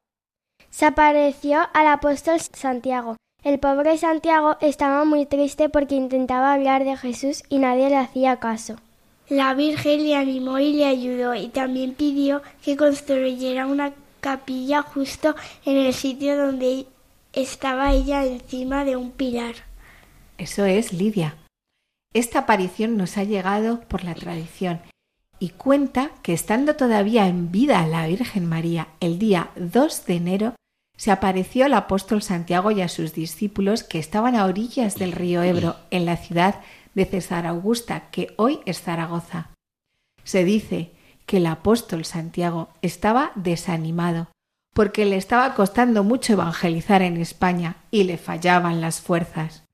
Se 0.74 0.88
apareció 0.88 1.60
al 1.76 1.86
apóstol 1.86 2.40
Santiago. 2.40 3.16
El 3.44 3.60
pobre 3.60 3.96
Santiago 4.00 4.58
estaba 4.60 5.06
muy 5.06 5.28
triste 5.28 5.70
porque 5.70 5.94
intentaba 5.94 6.52
hablar 6.52 6.84
de 6.84 6.98
Jesús 6.98 7.44
y 7.48 7.60
nadie 7.60 7.90
le 7.90 7.98
hacía 7.98 8.38
caso. 8.38 8.78
La 9.30 9.54
Virgen 9.54 10.04
le 10.04 10.16
animó 10.16 10.58
y 10.58 10.74
le 10.74 10.86
ayudó 10.86 11.36
y 11.36 11.50
también 11.50 11.94
pidió 11.94 12.42
que 12.66 12.76
construyera 12.76 13.68
una 13.68 13.94
capilla 14.20 14.82
justo 14.82 15.36
en 15.64 15.78
el 15.78 15.94
sitio 15.94 16.36
donde 16.36 16.88
estaba 17.34 17.94
ella 17.94 18.26
encima 18.26 18.84
de 18.84 18.96
un 18.96 19.12
pilar. 19.12 19.54
Eso 20.40 20.66
es 20.66 20.92
Lidia. 20.92 21.38
Esta 22.16 22.40
aparición 22.40 22.98
nos 22.98 23.18
ha 23.18 23.24
llegado 23.24 23.82
por 23.82 24.04
la 24.04 24.16
tradición 24.16 24.82
y 25.38 25.50
cuenta 25.50 26.10
que 26.24 26.34
estando 26.34 26.76
todavía 26.76 27.28
en 27.28 27.52
vida 27.52 27.86
la 27.86 28.08
Virgen 28.08 28.50
María 28.50 28.88
el 29.02 29.20
día 29.20 29.52
2 29.56 30.06
de 30.08 30.16
enero 30.16 30.56
se 31.04 31.12
apareció 31.12 31.66
al 31.66 31.74
apóstol 31.74 32.22
Santiago 32.22 32.72
y 32.72 32.80
a 32.80 32.88
sus 32.88 33.14
discípulos 33.14 33.84
que 33.84 34.00
estaban 34.00 34.38
a 34.38 34.46
orillas 34.46 34.96
del 34.96 35.12
río 35.12 35.44
Ebro 35.44 35.76
en 35.92 36.06
la 36.06 36.16
ciudad 36.16 36.62
de 36.96 37.04
César 37.04 37.46
Augusta, 37.46 38.10
que 38.10 38.34
hoy 38.38 38.62
es 38.66 38.80
Zaragoza. 38.80 39.50
Se 40.24 40.46
dice 40.46 40.94
que 41.26 41.38
el 41.38 41.48
apóstol 41.48 42.06
Santiago 42.06 42.70
estaba 42.82 43.34
desanimado 43.36 44.30
porque 44.74 45.04
le 45.04 45.18
estaba 45.18 45.56
costando 45.56 46.06
mucho 46.06 46.32
evangelizar 46.32 47.02
en 47.02 47.18
España 47.18 47.76
y 47.92 48.06
le 48.06 48.18
fallaban 48.18 48.80
las 48.80 49.02
fuerzas. 49.02 49.66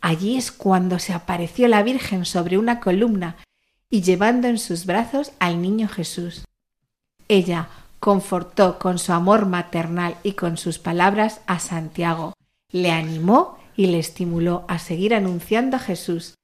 Allí 0.00 0.36
es 0.36 0.50
cuando 0.50 0.98
se 0.98 1.12
apareció 1.12 1.68
la 1.68 1.84
Virgen 1.84 2.24
sobre 2.24 2.58
una 2.58 2.80
columna 2.80 3.36
y 3.90 4.02
llevando 4.02 4.48
en 4.48 4.58
sus 4.58 4.86
brazos 4.86 5.30
al 5.38 5.62
niño 5.62 5.86
Jesús. 5.86 6.44
Ella 7.28 7.68
confortó 8.04 8.78
con 8.78 8.98
su 8.98 9.14
amor 9.14 9.46
maternal 9.46 10.18
y 10.22 10.32
con 10.32 10.58
sus 10.58 10.78
palabras 10.78 11.40
a 11.46 11.58
Santiago, 11.58 12.34
le 12.70 12.90
animó 12.90 13.56
y 13.76 13.86
le 13.86 13.98
estimuló 13.98 14.66
a 14.68 14.78
seguir 14.78 15.14
anunciando 15.14 15.78
a 15.78 15.80
Jesús 15.80 16.34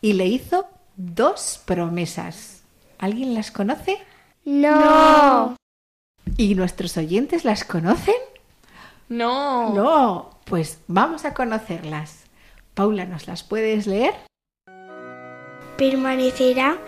y 0.00 0.12
le 0.12 0.26
hizo 0.26 0.68
dos 0.94 1.60
promesas. 1.64 2.62
¿Alguien 3.00 3.34
las 3.34 3.50
conoce? 3.50 3.98
No. 4.44 5.56
¿Y 6.36 6.54
nuestros 6.54 6.96
oyentes 6.96 7.44
las 7.44 7.64
conocen? 7.64 8.14
No. 9.08 9.74
No. 9.74 10.30
Pues 10.44 10.78
vamos 10.86 11.24
a 11.24 11.34
conocerlas. 11.34 12.26
Paula, 12.74 13.06
¿nos 13.06 13.26
las 13.26 13.42
puedes 13.42 13.88
leer? 13.88 14.14
Permanecerá 15.76 16.78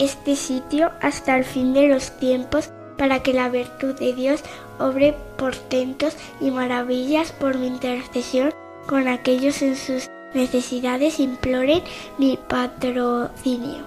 este 0.00 0.34
sitio 0.34 0.90
hasta 1.00 1.36
el 1.36 1.44
fin 1.44 1.72
de 1.72 1.86
los 1.86 2.18
tiempos 2.18 2.72
para 2.96 3.22
que 3.22 3.32
la 3.32 3.48
virtud 3.48 3.94
de 3.94 4.12
Dios 4.14 4.42
obre 4.78 5.14
portentos 5.36 6.16
y 6.40 6.50
maravillas 6.50 7.32
por 7.32 7.58
mi 7.58 7.66
intercesión 7.66 8.52
con 8.86 9.08
aquellos 9.08 9.62
en 9.62 9.76
sus 9.76 10.08
necesidades 10.34 11.18
imploren 11.18 11.82
mi 12.18 12.38
patrocinio. 12.48 13.84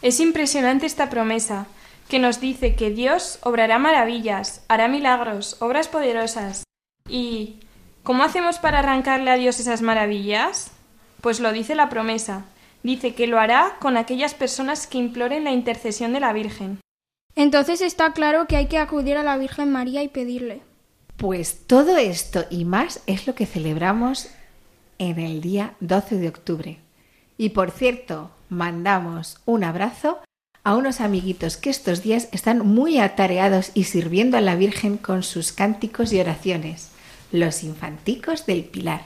Es 0.00 0.20
impresionante 0.20 0.86
esta 0.86 1.10
promesa, 1.10 1.66
que 2.08 2.18
nos 2.18 2.40
dice 2.40 2.74
que 2.74 2.90
Dios 2.90 3.38
obrará 3.42 3.78
maravillas, 3.78 4.64
hará 4.68 4.88
milagros, 4.88 5.56
obras 5.60 5.88
poderosas. 5.88 6.64
¿Y 7.08 7.56
cómo 8.02 8.22
hacemos 8.22 8.58
para 8.58 8.78
arrancarle 8.78 9.30
a 9.30 9.36
Dios 9.36 9.60
esas 9.60 9.82
maravillas? 9.82 10.70
Pues 11.20 11.40
lo 11.40 11.52
dice 11.52 11.74
la 11.74 11.88
promesa. 11.88 12.44
Dice 12.82 13.14
que 13.14 13.26
lo 13.26 13.40
hará 13.40 13.76
con 13.80 13.96
aquellas 13.96 14.34
personas 14.34 14.86
que 14.86 14.98
imploren 14.98 15.44
la 15.44 15.50
intercesión 15.50 16.12
de 16.12 16.20
la 16.20 16.32
Virgen. 16.32 16.80
Entonces 17.38 17.82
está 17.82 18.14
claro 18.14 18.48
que 18.48 18.56
hay 18.56 18.66
que 18.66 18.78
acudir 18.78 19.16
a 19.16 19.22
la 19.22 19.38
Virgen 19.38 19.70
María 19.70 20.02
y 20.02 20.08
pedirle. 20.08 20.60
Pues 21.16 21.68
todo 21.68 21.96
esto 21.96 22.44
y 22.50 22.64
más 22.64 23.00
es 23.06 23.28
lo 23.28 23.36
que 23.36 23.46
celebramos 23.46 24.28
en 24.98 25.20
el 25.20 25.40
día 25.40 25.74
12 25.78 26.16
de 26.16 26.28
octubre. 26.28 26.78
Y 27.36 27.50
por 27.50 27.70
cierto, 27.70 28.32
mandamos 28.48 29.38
un 29.44 29.62
abrazo 29.62 30.18
a 30.64 30.74
unos 30.74 31.00
amiguitos 31.00 31.56
que 31.56 31.70
estos 31.70 32.02
días 32.02 32.28
están 32.32 32.66
muy 32.66 32.98
atareados 32.98 33.70
y 33.72 33.84
sirviendo 33.84 34.36
a 34.36 34.40
la 34.40 34.56
Virgen 34.56 34.96
con 34.96 35.22
sus 35.22 35.52
cánticos 35.52 36.12
y 36.12 36.18
oraciones, 36.18 36.90
los 37.30 37.62
infanticos 37.62 38.46
del 38.46 38.64
Pilar. 38.64 39.02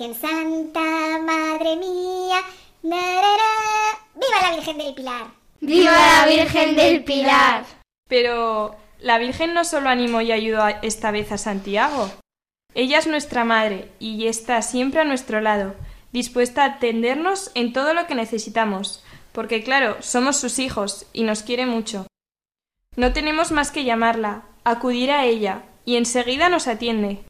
Virgen 0.00 0.18
Santa, 0.18 1.18
Madre 1.18 1.76
mía. 1.76 2.40
¡Viva 2.82 4.40
la 4.40 4.54
Virgen 4.54 4.78
del 4.78 4.94
Pilar! 4.94 5.26
¡Viva 5.60 5.92
la 5.92 6.26
Virgen 6.26 6.74
del 6.74 7.04
Pilar! 7.04 7.66
Pero 8.08 8.76
la 8.98 9.18
Virgen 9.18 9.52
no 9.52 9.62
solo 9.62 9.90
animó 9.90 10.22
y 10.22 10.32
ayudó 10.32 10.66
esta 10.80 11.10
vez 11.10 11.30
a 11.32 11.36
Santiago. 11.36 12.10
Ella 12.72 12.96
es 12.96 13.08
nuestra 13.08 13.44
madre 13.44 13.92
y 13.98 14.26
está 14.26 14.62
siempre 14.62 15.02
a 15.02 15.04
nuestro 15.04 15.42
lado, 15.42 15.74
dispuesta 16.12 16.62
a 16.62 16.76
atendernos 16.76 17.50
en 17.54 17.74
todo 17.74 17.92
lo 17.92 18.06
que 18.06 18.14
necesitamos, 18.14 19.04
porque 19.32 19.62
claro, 19.62 19.98
somos 20.00 20.38
sus 20.38 20.60
hijos 20.60 21.04
y 21.12 21.24
nos 21.24 21.42
quiere 21.42 21.66
mucho. 21.66 22.06
No 22.96 23.12
tenemos 23.12 23.52
más 23.52 23.70
que 23.70 23.84
llamarla, 23.84 24.44
acudir 24.64 25.10
a 25.10 25.26
ella, 25.26 25.64
y 25.84 25.96
enseguida 25.96 26.48
nos 26.48 26.68
atiende. 26.68 27.22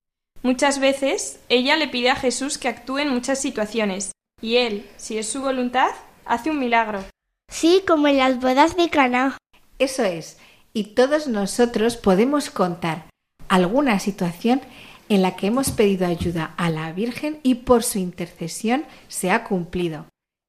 Muchas 0.43 0.79
veces 0.79 1.39
ella 1.49 1.77
le 1.77 1.89
pide 1.89 2.11
a 2.11 2.17
Jesús 2.17 2.57
que 2.57 2.69
actúe 2.69 2.99
en 2.99 3.11
muchas 3.11 3.41
situaciones, 3.41 4.13
y 4.41 4.57
él, 4.57 4.89
si 4.97 5.19
es 5.19 5.29
su 5.29 5.43
voluntad, 5.43 5.91
hace 6.25 6.51
un 6.51 6.59
milagro. 6.59 7.05
Sí, 7.51 7.83
como 7.87 8.09
en 8.09 8.19
las 8.19 8.41
bodas 8.41 8.77
de 8.77 8.89
Cana. 8.89 9.37
Eso 9.79 10.03
es, 10.03 10.39
y 10.73 10.95
todos 10.95 11.27
nosotros 11.27 11.97
podemos 11.97 12.49
contar 12.49 13.05
alguna 13.49 13.99
situación 13.99 14.63
en 15.11 15.23
la 15.23 15.37
que 15.37 15.49
hemos 15.49 15.73
pedido 15.73 16.07
ayuda 16.07 16.55
a 16.57 16.71
la 16.71 16.93
Virgen 16.93 17.41
y 17.43 17.57
por 17.57 17.83
su 17.83 17.99
intercesión 17.99 18.85
se 19.09 19.31
ha 19.31 19.45
cumplido. 19.45 20.07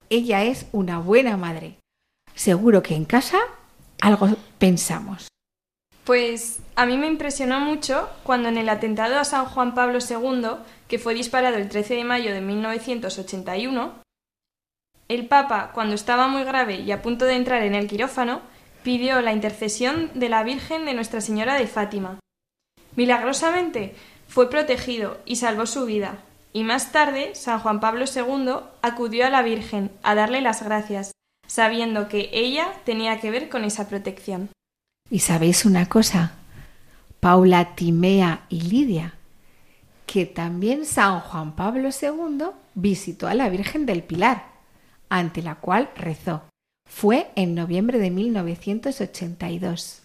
Ella 0.10 0.44
es 0.44 0.68
una 0.72 1.00
buena 1.00 1.36
madre. 1.36 1.80
Seguro 2.36 2.84
que 2.84 2.96
en 2.96 3.06
casa 3.06 3.40
algo 4.00 4.30
pensamos. 4.58 5.28
Pues 6.12 6.60
a 6.75 6.86
mí 6.86 6.98
me 6.98 7.08
impresionó 7.08 7.62
mucho 7.62 8.10
cuando 8.24 8.50
en 8.50 8.58
el 8.58 8.68
atentado 8.68 9.18
a 9.18 9.24
San 9.24 9.46
Juan 9.46 9.74
Pablo 9.74 10.00
II, 10.00 10.58
que 10.89 11.00
fue 11.00 11.13
disparado 11.13 11.56
el 11.56 11.70
13 11.70 11.96
de 11.96 12.03
mayo 12.03 12.34
de 12.34 12.41
1981, 12.41 13.94
el 15.08 15.27
Papa, 15.30 15.72
cuando 15.74 15.96
estaba 15.96 16.27
muy 16.27 16.44
grave 16.44 16.82
y 16.82 16.91
a 16.91 17.01
punto 17.01 17.24
de 17.24 17.36
entrar 17.36 17.63
en 17.63 17.75
el 17.75 17.88
quirófano, 17.88 18.41
pidió 18.84 19.22
la 19.22 19.31
intercesión 19.31 20.12
de 20.14 20.27
la 20.27 20.44
Virgen 20.44 20.83
de 20.83 20.94
Nuestra 20.94 21.22
Señora 21.22 21.55
de 21.55 21.68
Fátima. 21.68 22.20
Milagrosamente 22.98 23.96
fue 24.27 24.50
protegido 24.50 25.18
y 25.25 25.38
salvó 25.38 25.66
su 25.66 25.86
vida, 25.86 26.18
y 26.51 26.66
más 26.66 26.92
tarde 26.92 27.36
San 27.36 27.59
Juan 27.59 27.79
Pablo 27.79 28.03
II 28.03 28.55
acudió 28.81 29.27
a 29.27 29.29
la 29.29 29.44
Virgen 29.44 29.92
a 30.03 30.14
darle 30.14 30.42
las 30.42 30.62
gracias, 30.62 31.14
sabiendo 31.48 32.09
que 32.09 32.29
ella 32.33 32.68
tenía 32.83 33.22
que 33.22 33.31
ver 33.31 33.48
con 33.48 33.64
esa 33.64 33.88
protección. 33.88 34.50
¿Y 35.12 35.20
sabéis 35.20 35.66
una 35.66 35.90
cosa? 35.90 36.32
Paula, 37.20 37.76
Timea 37.76 38.46
y 38.48 38.62
Lidia, 38.62 39.16
que 40.06 40.26
también 40.26 40.86
San 40.86 41.20
Juan 41.20 41.52
Pablo 41.52 41.90
II 41.90 42.46
visitó 42.76 43.28
a 43.28 43.36
la 43.36 43.50
Virgen 43.50 43.86
del 43.86 44.04
Pilar, 44.04 44.46
ante 45.10 45.42
la 45.42 45.56
cual 45.56 45.90
rezó. 45.98 46.44
Fue 46.90 47.30
en 47.36 47.56
noviembre 47.56 48.00
de 48.00 48.10
1982. 48.10 50.02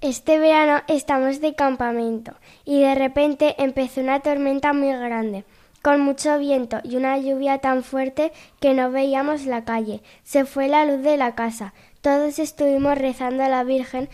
Este 0.00 0.38
verano 0.38 0.84
estamos 0.86 1.40
de 1.40 1.56
campamento 1.56 2.36
y 2.64 2.82
de 2.82 2.94
repente 2.94 3.56
empezó 3.58 4.02
una 4.02 4.20
tormenta 4.20 4.72
muy 4.72 4.92
grande, 4.92 5.44
con 5.82 6.00
mucho 6.00 6.38
viento 6.38 6.78
y 6.84 6.94
una 6.94 7.18
lluvia 7.18 7.58
tan 7.58 7.82
fuerte 7.82 8.32
que 8.60 8.72
no 8.72 8.92
veíamos 8.92 9.46
la 9.46 9.64
calle. 9.64 10.00
Se 10.22 10.44
fue 10.44 10.68
la 10.68 10.84
luz 10.84 11.02
de 11.02 11.16
la 11.16 11.34
casa. 11.34 11.74
Todos 12.06 12.38
estuvimos 12.38 12.96
rezando 12.96 13.42
a 13.42 13.48
la 13.48 13.64
Virgen 13.64 14.08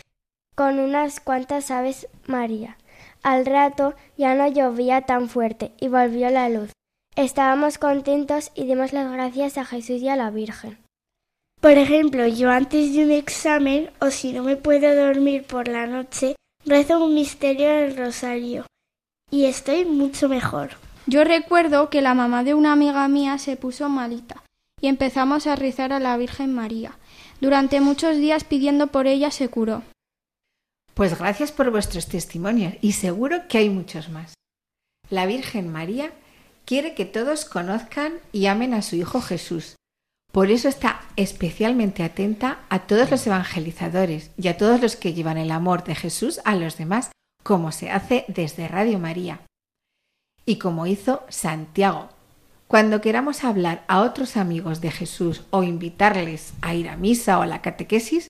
con 0.54 0.78
unas 0.78 1.20
cuantas 1.20 1.70
aves 1.70 2.08
María. 2.26 2.78
Al 3.22 3.44
rato 3.44 3.92
ya 4.16 4.34
no 4.34 4.48
llovía 4.48 5.02
tan 5.02 5.28
fuerte 5.28 5.72
y 5.78 5.88
volvió 5.88 6.30
la 6.30 6.48
luz. 6.48 6.70
Estábamos 7.16 7.76
contentos 7.76 8.50
y 8.54 8.64
dimos 8.64 8.94
las 8.94 9.12
gracias 9.12 9.58
a 9.58 9.66
Jesús 9.66 10.00
y 10.00 10.08
a 10.08 10.16
la 10.16 10.30
Virgen. 10.30 10.78
Por 11.60 11.72
ejemplo, 11.72 12.26
yo 12.26 12.50
antes 12.50 12.94
de 12.94 13.04
un 13.04 13.10
examen 13.10 13.90
o 14.00 14.10
si 14.10 14.32
no 14.32 14.42
me 14.42 14.56
puedo 14.56 14.94
dormir 14.96 15.44
por 15.44 15.68
la 15.68 15.86
noche, 15.86 16.34
rezo 16.64 17.04
un 17.04 17.12
misterio 17.12 17.68
del 17.68 17.94
rosario 17.94 18.64
y 19.30 19.44
estoy 19.44 19.84
mucho 19.84 20.30
mejor. 20.30 20.70
Yo 21.06 21.24
recuerdo 21.24 21.90
que 21.90 22.00
la 22.00 22.14
mamá 22.14 22.42
de 22.42 22.54
una 22.54 22.72
amiga 22.72 23.06
mía 23.08 23.36
se 23.36 23.58
puso 23.58 23.90
malita 23.90 24.42
y 24.80 24.88
empezamos 24.88 25.46
a 25.46 25.56
rezar 25.56 25.92
a 25.92 26.00
la 26.00 26.16
Virgen 26.16 26.54
María. 26.54 26.96
Durante 27.42 27.82
muchos 27.82 28.16
días 28.16 28.44
pidiendo 28.44 28.86
por 28.86 29.06
ella 29.06 29.30
se 29.30 29.48
curó. 29.48 29.82
Pues 30.94 31.18
gracias 31.18 31.52
por 31.52 31.70
vuestros 31.70 32.06
testimonios 32.06 32.74
y 32.80 32.92
seguro 32.92 33.48
que 33.48 33.58
hay 33.58 33.68
muchos 33.68 34.08
más. 34.08 34.32
La 35.10 35.26
Virgen 35.26 35.68
María 35.68 36.12
quiere 36.64 36.94
que 36.94 37.04
todos 37.04 37.44
conozcan 37.44 38.14
y 38.32 38.46
amen 38.46 38.72
a 38.72 38.80
su 38.80 38.96
Hijo 38.96 39.20
Jesús 39.20 39.76
por 40.32 40.50
eso 40.50 40.68
está 40.68 41.02
especialmente 41.16 42.02
atenta 42.02 42.60
a 42.70 42.86
todos 42.86 43.10
los 43.10 43.26
evangelizadores 43.26 44.30
y 44.38 44.48
a 44.48 44.56
todos 44.56 44.80
los 44.80 44.96
que 44.96 45.12
llevan 45.12 45.36
el 45.36 45.50
amor 45.50 45.84
de 45.84 45.94
Jesús 45.94 46.40
a 46.46 46.56
los 46.56 46.78
demás, 46.78 47.12
como 47.42 47.70
se 47.70 47.90
hace 47.90 48.24
desde 48.28 48.66
Radio 48.66 48.98
María. 48.98 49.42
Y 50.46 50.56
como 50.56 50.86
hizo 50.86 51.22
Santiago. 51.28 52.08
Cuando 52.72 53.02
queramos 53.02 53.44
hablar 53.44 53.84
a 53.86 54.00
otros 54.00 54.38
amigos 54.38 54.80
de 54.80 54.90
Jesús 54.90 55.42
o 55.50 55.62
invitarles 55.62 56.54
a 56.62 56.72
ir 56.72 56.88
a 56.88 56.96
misa 56.96 57.38
o 57.38 57.42
a 57.42 57.46
la 57.46 57.60
catequesis, 57.60 58.28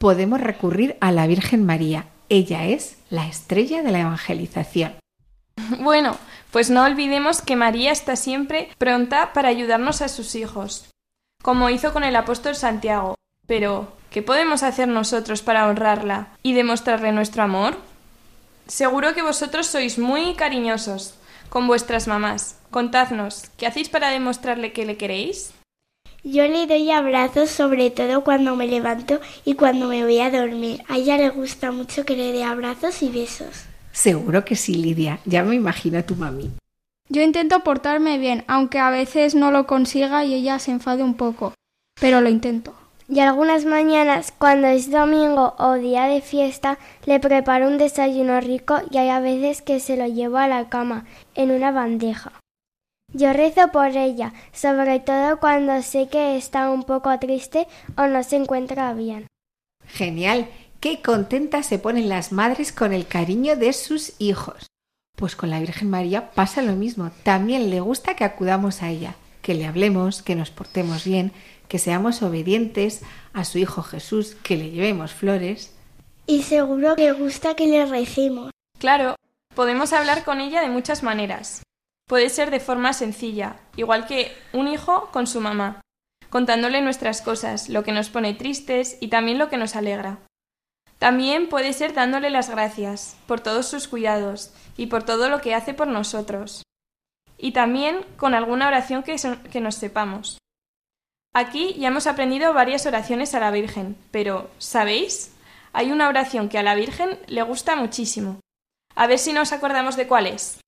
podemos 0.00 0.40
recurrir 0.40 0.96
a 1.00 1.12
la 1.12 1.28
Virgen 1.28 1.64
María. 1.64 2.06
Ella 2.28 2.64
es 2.64 2.96
la 3.08 3.28
estrella 3.28 3.84
de 3.84 3.92
la 3.92 4.00
evangelización. 4.00 4.96
Bueno, 5.78 6.16
pues 6.50 6.70
no 6.70 6.82
olvidemos 6.82 7.40
que 7.40 7.54
María 7.54 7.92
está 7.92 8.16
siempre 8.16 8.68
pronta 8.78 9.32
para 9.32 9.48
ayudarnos 9.48 10.02
a 10.02 10.08
sus 10.08 10.34
hijos 10.34 10.90
como 11.40 11.70
hizo 11.70 11.92
con 11.92 12.02
el 12.02 12.16
apóstol 12.16 12.56
Santiago. 12.56 13.14
Pero, 13.46 13.92
¿qué 14.10 14.22
podemos 14.22 14.64
hacer 14.64 14.88
nosotros 14.88 15.42
para 15.42 15.68
honrarla 15.68 16.30
y 16.42 16.54
demostrarle 16.54 17.12
nuestro 17.12 17.44
amor? 17.44 17.76
Seguro 18.66 19.14
que 19.14 19.22
vosotros 19.22 19.68
sois 19.68 20.00
muy 20.00 20.34
cariñosos 20.34 21.14
con 21.48 21.66
vuestras 21.66 22.08
mamás. 22.08 22.58
Contadnos, 22.70 23.50
¿qué 23.56 23.66
hacéis 23.66 23.88
para 23.88 24.10
demostrarle 24.10 24.72
que 24.72 24.86
le 24.86 24.96
queréis? 24.96 25.52
Yo 26.22 26.48
le 26.48 26.66
doy 26.66 26.90
abrazos 26.90 27.50
sobre 27.50 27.90
todo 27.90 28.24
cuando 28.24 28.56
me 28.56 28.66
levanto 28.66 29.20
y 29.44 29.54
cuando 29.54 29.88
me 29.88 30.04
voy 30.04 30.20
a 30.20 30.30
dormir. 30.30 30.82
A 30.88 30.96
ella 30.96 31.18
le 31.18 31.28
gusta 31.28 31.70
mucho 31.70 32.04
que 32.04 32.16
le 32.16 32.32
dé 32.32 32.44
abrazos 32.44 33.02
y 33.02 33.10
besos. 33.10 33.64
Seguro 33.92 34.44
que 34.44 34.56
sí, 34.56 34.74
Lidia. 34.74 35.20
Ya 35.26 35.44
me 35.44 35.54
imagino 35.54 35.98
a 35.98 36.02
tu 36.02 36.16
mami. 36.16 36.50
Yo 37.10 37.20
intento 37.20 37.60
portarme 37.60 38.18
bien, 38.18 38.44
aunque 38.48 38.78
a 38.78 38.90
veces 38.90 39.34
no 39.34 39.50
lo 39.50 39.66
consiga 39.66 40.24
y 40.24 40.34
ella 40.34 40.58
se 40.58 40.70
enfade 40.70 41.02
un 41.02 41.14
poco, 41.14 41.52
pero 42.00 42.22
lo 42.22 42.30
intento. 42.30 42.74
Y 43.08 43.20
algunas 43.20 43.66
mañanas, 43.66 44.32
cuando 44.36 44.66
es 44.68 44.90
domingo 44.90 45.54
o 45.58 45.74
día 45.74 46.04
de 46.04 46.22
fiesta, 46.22 46.78
le 47.04 47.20
preparo 47.20 47.68
un 47.68 47.76
desayuno 47.76 48.40
rico 48.40 48.80
y 48.90 48.96
hay 48.96 49.10
a 49.10 49.20
veces 49.20 49.60
que 49.60 49.78
se 49.78 49.96
lo 49.96 50.06
llevo 50.06 50.38
a 50.38 50.48
la 50.48 50.68
cama, 50.70 51.04
en 51.34 51.50
una 51.50 51.70
bandeja. 51.70 52.32
Yo 53.12 53.32
rezo 53.32 53.68
por 53.68 53.96
ella, 53.96 54.32
sobre 54.52 55.00
todo 55.00 55.38
cuando 55.38 55.82
sé 55.82 56.08
que 56.08 56.36
está 56.36 56.70
un 56.70 56.82
poco 56.82 57.16
triste 57.18 57.68
o 57.96 58.06
no 58.06 58.22
se 58.22 58.36
encuentra 58.36 58.92
bien. 58.94 59.26
Genial. 59.86 60.48
Qué 60.80 61.00
contentas 61.00 61.64
se 61.64 61.78
ponen 61.78 62.10
las 62.10 62.30
madres 62.32 62.70
con 62.70 62.92
el 62.92 63.06
cariño 63.06 63.56
de 63.56 63.72
sus 63.72 64.12
hijos. 64.18 64.66
Pues 65.16 65.34
con 65.34 65.48
la 65.48 65.60
Virgen 65.60 65.88
María 65.88 66.30
pasa 66.32 66.60
lo 66.60 66.74
mismo. 66.74 67.10
También 67.22 67.70
le 67.70 67.80
gusta 67.80 68.16
que 68.16 68.24
acudamos 68.24 68.82
a 68.82 68.90
ella, 68.90 69.14
que 69.40 69.54
le 69.54 69.64
hablemos, 69.64 70.22
que 70.22 70.34
nos 70.34 70.50
portemos 70.50 71.04
bien, 71.04 71.32
que 71.74 71.80
seamos 71.80 72.22
obedientes 72.22 73.02
a 73.32 73.44
su 73.44 73.58
Hijo 73.58 73.82
Jesús, 73.82 74.36
que 74.44 74.56
le 74.56 74.70
llevemos 74.70 75.12
flores. 75.12 75.74
Y 76.24 76.44
seguro 76.44 76.94
que 76.94 77.02
le 77.02 77.12
gusta 77.14 77.56
que 77.56 77.66
le 77.66 77.84
recemos. 77.84 78.52
Claro, 78.78 79.16
podemos 79.56 79.92
hablar 79.92 80.22
con 80.22 80.40
ella 80.40 80.60
de 80.60 80.68
muchas 80.68 81.02
maneras. 81.02 81.64
Puede 82.06 82.28
ser 82.28 82.52
de 82.52 82.60
forma 82.60 82.92
sencilla, 82.92 83.56
igual 83.74 84.06
que 84.06 84.30
un 84.52 84.68
hijo 84.68 85.08
con 85.10 85.26
su 85.26 85.40
mamá, 85.40 85.80
contándole 86.30 86.80
nuestras 86.80 87.22
cosas, 87.22 87.68
lo 87.68 87.82
que 87.82 87.90
nos 87.90 88.08
pone 88.08 88.34
tristes 88.34 88.96
y 89.00 89.08
también 89.08 89.38
lo 89.38 89.48
que 89.48 89.56
nos 89.56 89.74
alegra. 89.74 90.20
También 91.00 91.48
puede 91.48 91.72
ser 91.72 91.92
dándole 91.92 92.30
las 92.30 92.50
gracias 92.50 93.16
por 93.26 93.40
todos 93.40 93.66
sus 93.66 93.88
cuidados 93.88 94.54
y 94.76 94.86
por 94.86 95.02
todo 95.02 95.28
lo 95.28 95.40
que 95.40 95.56
hace 95.56 95.74
por 95.74 95.88
nosotros. 95.88 96.62
Y 97.36 97.50
también 97.50 98.06
con 98.16 98.32
alguna 98.32 98.68
oración 98.68 99.02
que, 99.02 99.16
que 99.50 99.60
nos 99.60 99.74
sepamos. 99.74 100.38
Aquí 101.36 101.74
ya 101.74 101.88
hemos 101.88 102.06
aprendido 102.06 102.54
varias 102.54 102.86
oraciones 102.86 103.34
a 103.34 103.40
la 103.40 103.50
Virgen, 103.50 103.96
pero 104.12 104.48
¿sabéis? 104.58 105.34
Hay 105.72 105.90
una 105.90 106.08
oración 106.08 106.48
que 106.48 106.58
a 106.58 106.62
la 106.62 106.76
Virgen 106.76 107.18
le 107.26 107.42
gusta 107.42 107.74
muchísimo. 107.74 108.38
A 108.94 109.08
ver 109.08 109.18
si 109.18 109.32
nos 109.32 109.52
acordamos 109.52 109.96
de 109.96 110.06
cuál 110.06 110.28
es. 110.28 110.60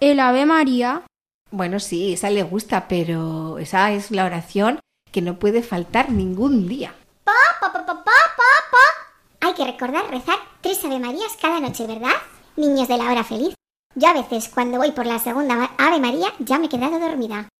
El 0.00 0.20
Ave 0.20 0.46
María. 0.46 1.02
Bueno, 1.50 1.78
sí, 1.78 2.14
esa 2.14 2.30
le 2.30 2.42
gusta, 2.42 2.88
pero 2.88 3.58
esa 3.58 3.92
es 3.92 4.10
la 4.10 4.24
oración 4.24 4.80
que 5.12 5.20
no 5.20 5.38
puede 5.38 5.62
faltar 5.62 6.10
ningún 6.10 6.68
día. 6.68 6.94
Pa, 7.22 7.32
pa, 7.60 7.70
pa, 7.70 7.84
pa, 7.84 7.94
pa, 7.94 8.02
pa, 8.02 9.46
Hay 9.46 9.52
que 9.52 9.66
recordar 9.66 10.08
rezar 10.10 10.38
tres 10.62 10.82
Ave 10.86 11.00
Marías 11.00 11.36
cada 11.38 11.60
noche, 11.60 11.86
¿verdad? 11.86 12.16
Niños 12.56 12.88
de 12.88 12.96
la 12.96 13.10
hora 13.10 13.24
feliz. 13.24 13.54
Yo 13.94 14.08
a 14.08 14.14
veces 14.14 14.48
cuando 14.48 14.78
voy 14.78 14.92
por 14.92 15.04
la 15.04 15.18
segunda 15.18 15.70
Ave 15.76 16.00
María 16.00 16.32
ya 16.38 16.58
me 16.58 16.66
he 16.66 16.70
quedado 16.70 16.98
dormida. 16.98 17.50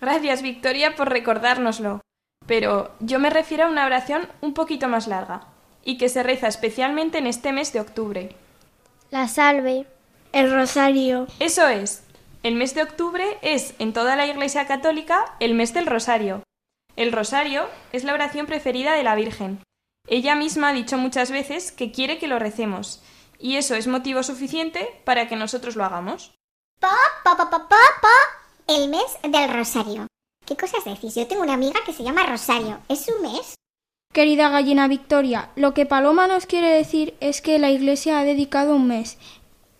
Gracias, 0.00 0.42
Victoria, 0.42 0.96
por 0.96 1.10
recordárnoslo. 1.10 2.00
Pero 2.48 2.90
yo 2.98 3.20
me 3.20 3.30
refiero 3.30 3.64
a 3.64 3.68
una 3.68 3.84
oración 3.84 4.26
un 4.40 4.54
poquito 4.54 4.88
más 4.88 5.06
larga 5.06 5.46
y 5.84 5.98
que 5.98 6.08
se 6.08 6.22
reza 6.22 6.48
especialmente 6.48 7.18
en 7.18 7.26
este 7.26 7.52
mes 7.52 7.72
de 7.72 7.80
octubre. 7.80 8.34
La 9.10 9.28
salve. 9.28 9.86
El 10.32 10.52
rosario. 10.52 11.26
Eso 11.38 11.68
es. 11.68 12.02
El 12.42 12.54
mes 12.54 12.74
de 12.74 12.82
octubre 12.82 13.38
es, 13.42 13.74
en 13.78 13.92
toda 13.92 14.16
la 14.16 14.26
Iglesia 14.26 14.66
Católica, 14.66 15.36
el 15.40 15.54
mes 15.54 15.74
del 15.74 15.86
rosario. 15.86 16.42
El 16.96 17.12
rosario 17.12 17.68
es 17.92 18.04
la 18.04 18.14
oración 18.14 18.46
preferida 18.46 18.94
de 18.94 19.04
la 19.04 19.14
Virgen. 19.14 19.60
Ella 20.06 20.34
misma 20.34 20.70
ha 20.70 20.72
dicho 20.72 20.96
muchas 20.96 21.30
veces 21.30 21.70
que 21.70 21.92
quiere 21.92 22.18
que 22.18 22.28
lo 22.28 22.38
recemos, 22.38 23.02
y 23.38 23.56
eso 23.56 23.74
es 23.74 23.86
motivo 23.86 24.22
suficiente 24.22 24.88
para 25.04 25.28
que 25.28 25.36
nosotros 25.36 25.76
lo 25.76 25.84
hagamos. 25.84 26.32
Pa, 26.80 26.96
pa, 27.24 27.36
pa, 27.36 27.50
pa, 27.50 27.68
pa, 27.68 27.76
pa. 28.00 28.74
El 28.74 28.88
mes 28.88 29.18
del 29.22 29.52
rosario. 29.52 30.06
¿Qué 30.48 30.56
cosas 30.56 30.82
decís? 30.82 31.14
Yo 31.14 31.26
tengo 31.26 31.42
una 31.42 31.52
amiga 31.52 31.78
que 31.84 31.92
se 31.92 32.02
llama 32.02 32.24
Rosario. 32.24 32.78
¿Es 32.88 33.04
su 33.04 33.12
mes? 33.20 33.54
Querida 34.14 34.48
gallina 34.48 34.88
Victoria, 34.88 35.50
lo 35.56 35.74
que 35.74 35.84
Paloma 35.84 36.26
nos 36.26 36.46
quiere 36.46 36.70
decir 36.70 37.14
es 37.20 37.42
que 37.42 37.58
la 37.58 37.70
Iglesia 37.70 38.18
ha 38.18 38.24
dedicado 38.24 38.74
un 38.74 38.86
mes, 38.86 39.18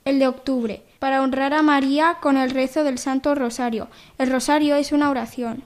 el 0.04 0.18
de 0.18 0.28
octubre, 0.28 0.82
para 0.98 1.22
honrar 1.22 1.54
a 1.54 1.62
María 1.62 2.18
con 2.20 2.36
el 2.36 2.50
rezo 2.50 2.84
del 2.84 2.98
Santo 2.98 3.34
Rosario. 3.34 3.88
El 4.18 4.30
rosario 4.30 4.76
es 4.76 4.92
una 4.92 5.08
oración. 5.08 5.64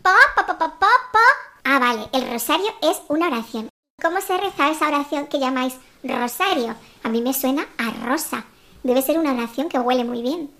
Pa, 0.00 0.14
pa, 0.34 0.46
pa, 0.46 0.56
pa, 0.56 0.78
pa, 0.78 0.88
pa. 1.12 1.18
Ah, 1.64 1.78
vale, 1.78 2.08
el 2.14 2.26
rosario 2.32 2.72
es 2.80 3.02
una 3.08 3.26
oración. 3.26 3.68
¿Cómo 4.00 4.22
se 4.22 4.38
reza 4.38 4.70
esa 4.70 4.88
oración 4.88 5.26
que 5.26 5.38
llamáis 5.38 5.74
rosario? 6.02 6.76
A 7.02 7.10
mí 7.10 7.20
me 7.20 7.34
suena 7.34 7.66
a 7.76 7.90
rosa. 8.06 8.46
Debe 8.84 9.02
ser 9.02 9.18
una 9.18 9.34
oración 9.34 9.68
que 9.68 9.78
huele 9.78 10.04
muy 10.04 10.22
bien. 10.22 10.50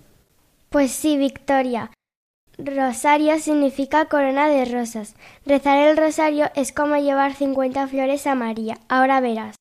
Pues 0.69 0.91
sí, 0.91 1.17
Victoria. 1.17 1.89
Rosario 2.63 3.39
significa 3.39 4.05
corona 4.05 4.47
de 4.47 4.65
rosas. 4.65 5.15
Rezar 5.45 5.79
el 5.79 5.97
rosario 5.97 6.51
es 6.55 6.71
como 6.71 6.95
llevar 6.95 7.33
50 7.33 7.87
flores 7.87 8.27
a 8.27 8.35
María. 8.35 8.77
Ahora 8.87 9.19
verás. 9.19 9.55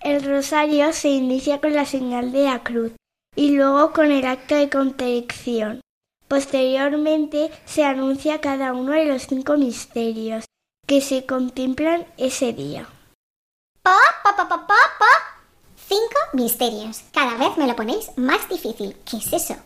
El 0.00 0.24
rosario 0.24 0.92
se 0.92 1.10
inicia 1.10 1.60
con 1.60 1.74
la 1.74 1.84
señal 1.84 2.32
de 2.32 2.44
la 2.44 2.62
cruz 2.64 2.92
y 3.36 3.52
luego 3.52 3.92
con 3.92 4.10
el 4.10 4.26
acto 4.26 4.56
de 4.56 4.68
contrición. 4.68 5.80
Posteriormente 6.26 7.50
se 7.66 7.84
anuncia 7.84 8.40
cada 8.40 8.72
uno 8.72 8.92
de 8.92 9.04
los 9.04 9.26
cinco 9.26 9.56
misterios 9.56 10.46
que 10.86 11.00
se 11.00 11.26
contemplan 11.26 12.04
ese 12.16 12.52
día. 12.52 12.88
Pa, 13.82 13.96
pa, 14.24 14.36
pa, 14.36 14.48
pa, 14.48 14.66
pa, 14.66 14.76
pa. 14.98 15.06
Cinco 15.76 16.20
misterios. 16.32 17.02
Cada 17.12 17.36
vez 17.36 17.56
me 17.56 17.66
lo 17.66 17.76
ponéis 17.76 18.10
más 18.16 18.48
difícil. 18.48 18.96
¿Qué 19.04 19.18
es 19.18 19.32
eso? 19.32 19.56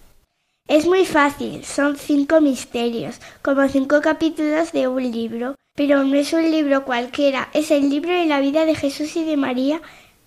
Es 0.66 0.87
muy 0.87 1.05
fácil, 1.05 1.62
son 1.62 1.98
cinco 1.98 2.40
misterios, 2.40 3.20
como 3.42 3.68
cinco 3.68 4.00
capítulos 4.00 4.72
de 4.72 4.88
un 4.88 5.12
libro, 5.12 5.57
pero 5.74 6.05
no 6.05 6.16
es 6.16 6.33
un 6.33 6.50
libro 6.50 6.87
cualquiera, 6.87 7.50
es 7.53 7.70
el 7.70 7.90
libro 7.90 8.14
de 8.14 8.24
la 8.24 8.40
vida 8.40 8.64
de 8.64 8.74
Jesús 8.74 9.14
y 9.16 9.24
de 9.24 9.37
María. 9.37 9.83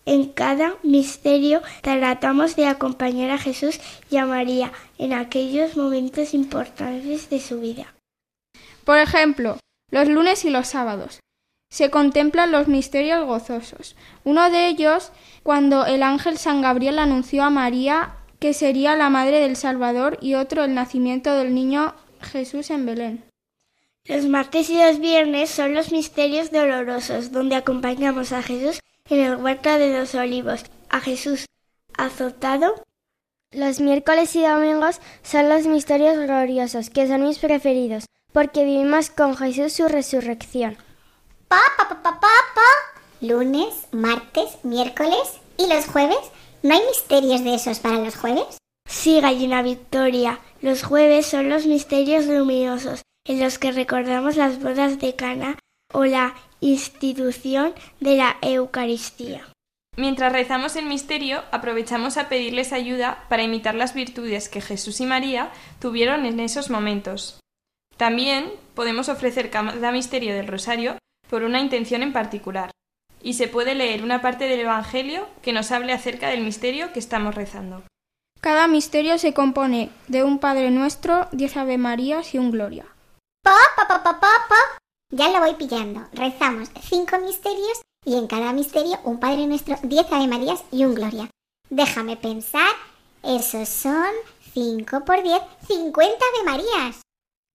En 0.05 0.25
cada 0.29 0.75
misterio 0.83 1.63
tratamos 1.81 2.55
de 2.55 2.67
acompañar 2.67 3.31
a 3.31 3.39
Jesús 3.39 3.79
y 4.11 4.17
a 4.17 4.27
María 4.27 4.71
en 4.99 5.11
aquellos 5.11 5.75
momentos 5.75 6.35
importantes 6.35 7.31
de 7.31 7.39
su 7.39 7.59
vida. 7.59 7.95
Por 8.85 8.99
ejemplo, 8.99 9.57
los 9.89 10.07
lunes 10.07 10.45
y 10.45 10.51
los 10.51 10.67
sábados 10.67 11.19
se 11.71 11.89
contemplan 11.89 12.51
los 12.51 12.67
misterios 12.67 13.25
gozosos. 13.25 13.95
Uno 14.23 14.51
de 14.51 14.67
ellos, 14.67 15.11
cuando 15.41 15.87
el 15.87 16.03
ángel 16.03 16.37
San 16.37 16.61
Gabriel 16.61 16.99
anunció 16.99 17.43
a 17.43 17.49
María 17.49 18.13
que 18.39 18.53
sería 18.53 18.95
la 18.95 19.09
madre 19.09 19.39
del 19.39 19.55
Salvador, 19.55 20.17
y 20.21 20.35
otro 20.35 20.63
el 20.63 20.73
nacimiento 20.73 21.33
del 21.33 21.53
niño 21.53 21.95
Jesús 22.21 22.69
en 22.69 22.85
Belén. 22.85 23.23
Los 24.05 24.25
martes 24.25 24.69
y 24.69 24.81
los 24.81 24.99
viernes 24.99 25.49
son 25.49 25.73
los 25.73 25.91
misterios 25.91 26.51
dolorosos, 26.51 27.31
donde 27.31 27.55
acompañamos 27.55 28.31
a 28.31 28.41
Jesús 28.41 28.79
en 29.09 29.19
el 29.19 29.35
huerto 29.35 29.69
de 29.77 29.97
los 29.97 30.15
olivos, 30.15 30.63
a 30.89 31.01
Jesús 31.01 31.45
azotado. 31.97 32.73
Los 33.51 33.79
miércoles 33.79 34.35
y 34.35 34.43
domingos 34.43 35.01
son 35.23 35.49
los 35.49 35.67
misterios 35.67 36.17
gloriosos, 36.17 36.89
que 36.89 37.07
son 37.07 37.23
mis 37.23 37.39
preferidos, 37.39 38.05
porque 38.31 38.63
vivimos 38.63 39.09
con 39.09 39.35
Jesús 39.35 39.73
su 39.73 39.87
resurrección. 39.87 40.77
Pa, 41.47 41.59
pa, 41.77 41.89
pa, 41.89 42.01
pa, 42.03 42.19
pa, 42.19 42.27
pa. 42.55 42.61
Lunes, 43.19 43.87
martes, 43.91 44.57
miércoles 44.63 45.39
y 45.57 45.67
los 45.67 45.85
jueves 45.85 46.19
¿No 46.63 46.73
hay 46.73 46.81
misterios 46.87 47.43
de 47.43 47.53
esos 47.53 47.79
para 47.79 47.99
los 47.99 48.15
jueves? 48.15 48.57
Sí, 48.89 49.21
gallina 49.21 49.61
Victoria. 49.61 50.39
Los 50.61 50.83
jueves 50.83 51.27
son 51.27 51.49
los 51.49 51.65
misterios 51.67 52.25
luminosos, 52.25 53.03
en 53.25 53.39
los 53.39 53.59
que 53.59 53.71
recordamos 53.71 54.37
las 54.37 54.61
bodas 54.61 54.99
de 54.99 55.15
Cana 55.15 55.59
o 55.93 56.05
la 56.05 56.35
institución 56.59 57.73
de 57.99 58.17
la 58.17 58.37
Eucaristía. 58.41 59.47
Mientras 59.97 60.33
rezamos 60.33 60.75
el 60.75 60.85
misterio, 60.85 61.43
aprovechamos 61.51 62.17
a 62.17 62.27
pedirles 62.27 62.73
ayuda 62.73 63.25
para 63.29 63.43
imitar 63.43 63.75
las 63.75 63.93
virtudes 63.93 64.49
que 64.49 64.61
Jesús 64.61 64.99
y 64.99 65.05
María 65.05 65.51
tuvieron 65.79 66.25
en 66.25 66.39
esos 66.39 66.69
momentos. 66.69 67.39
También 67.97 68.51
podemos 68.73 69.09
ofrecer 69.09 69.49
cada 69.49 69.91
misterio 69.91 70.35
del 70.35 70.47
rosario 70.47 70.97
por 71.29 71.43
una 71.43 71.59
intención 71.59 72.03
en 72.03 72.13
particular 72.13 72.71
y 73.21 73.33
se 73.33 73.47
puede 73.47 73.75
leer 73.75 74.03
una 74.03 74.21
parte 74.21 74.45
del 74.45 74.59
Evangelio 74.61 75.27
que 75.41 75.53
nos 75.53 75.71
hable 75.71 75.93
acerca 75.93 76.29
del 76.29 76.43
misterio 76.43 76.93
que 76.93 76.99
estamos 76.99 77.35
rezando. 77.35 77.83
Cada 78.41 78.67
misterio 78.67 79.17
se 79.17 79.33
compone 79.33 79.89
de 80.07 80.23
un 80.23 80.39
Padre 80.39 80.69
Nuestro, 80.69 81.27
diez 81.31 81.57
Ave 81.57 81.77
Marías 81.77 82.33
y 82.33 82.37
un 82.37 82.51
Gloria. 82.51 82.85
Pa, 83.43 83.55
pa, 83.75 83.87
pa, 83.87 84.03
pa, 84.03 84.19
pa, 84.19 84.29
pa. 84.47 84.77
Ya 85.11 85.29
lo 85.29 85.39
voy 85.39 85.55
pillando. 85.55 86.07
Rezamos 86.13 86.69
cinco 86.81 87.17
misterios 87.19 87.81
y 88.05 88.15
en 88.15 88.27
cada 88.27 88.53
misterio 88.53 88.99
un 89.03 89.19
Padre 89.19 89.47
Nuestro, 89.47 89.75
diez 89.83 90.05
Ave 90.11 90.27
Marías 90.27 90.63
y 90.71 90.85
un 90.85 90.93
Gloria. 90.93 91.29
Déjame 91.69 92.15
pensar. 92.15 92.69
Esos 93.23 93.67
son 93.67 94.05
cinco 94.53 95.03
por 95.03 95.23
diez, 95.23 95.41
cincuenta 95.67 96.23
Ave 96.35 96.51
Marías. 96.51 97.01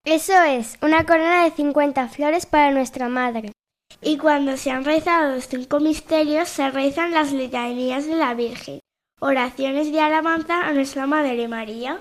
Eso 0.04 0.34
es, 0.42 0.76
una 0.82 1.06
corona 1.06 1.44
de 1.44 1.52
cincuenta 1.52 2.08
flores 2.08 2.44
para 2.44 2.72
nuestra 2.72 3.08
Madre. 3.08 3.52
Y 4.00 4.16
cuando 4.18 4.56
se 4.56 4.70
han 4.70 4.84
rezado 4.84 5.34
los 5.34 5.48
cinco 5.48 5.80
misterios, 5.80 6.48
se 6.48 6.70
rezan 6.70 7.12
las 7.12 7.32
letanías 7.32 8.06
de 8.06 8.16
la 8.16 8.34
Virgen, 8.34 8.80
oraciones 9.20 9.92
de 9.92 10.00
alabanza 10.00 10.66
a 10.66 10.72
nuestra 10.72 11.06
Madre 11.06 11.48
María. 11.48 12.00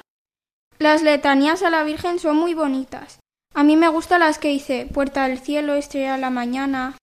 Las 0.80 1.04
letanías 1.04 1.62
a 1.64 1.70
la 1.70 1.84
Virgen 1.84 2.20
son 2.20 2.38
muy 2.38 2.54
bonitas. 2.54 3.20
A 3.54 3.64
mí 3.64 3.76
me 3.76 3.90
gustan 3.90 4.22
las 4.22 4.40
que 4.40 4.48
dice 4.48 4.88
Puerta 4.92 5.28
del 5.28 5.40
cielo, 5.40 5.74
estrella 5.76 6.14
de 6.14 6.22
la 6.22 6.30
mañana, 6.30 6.98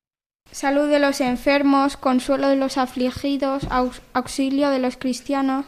salud 0.50 0.88
de 0.88 0.98
los 0.98 1.20
enfermos, 1.20 1.96
consuelo 1.96 2.48
de 2.48 2.56
los 2.56 2.78
afligidos, 2.78 3.66
auxilio 4.12 4.70
de 4.70 4.78
los 4.78 4.96
cristianos. 4.96 5.66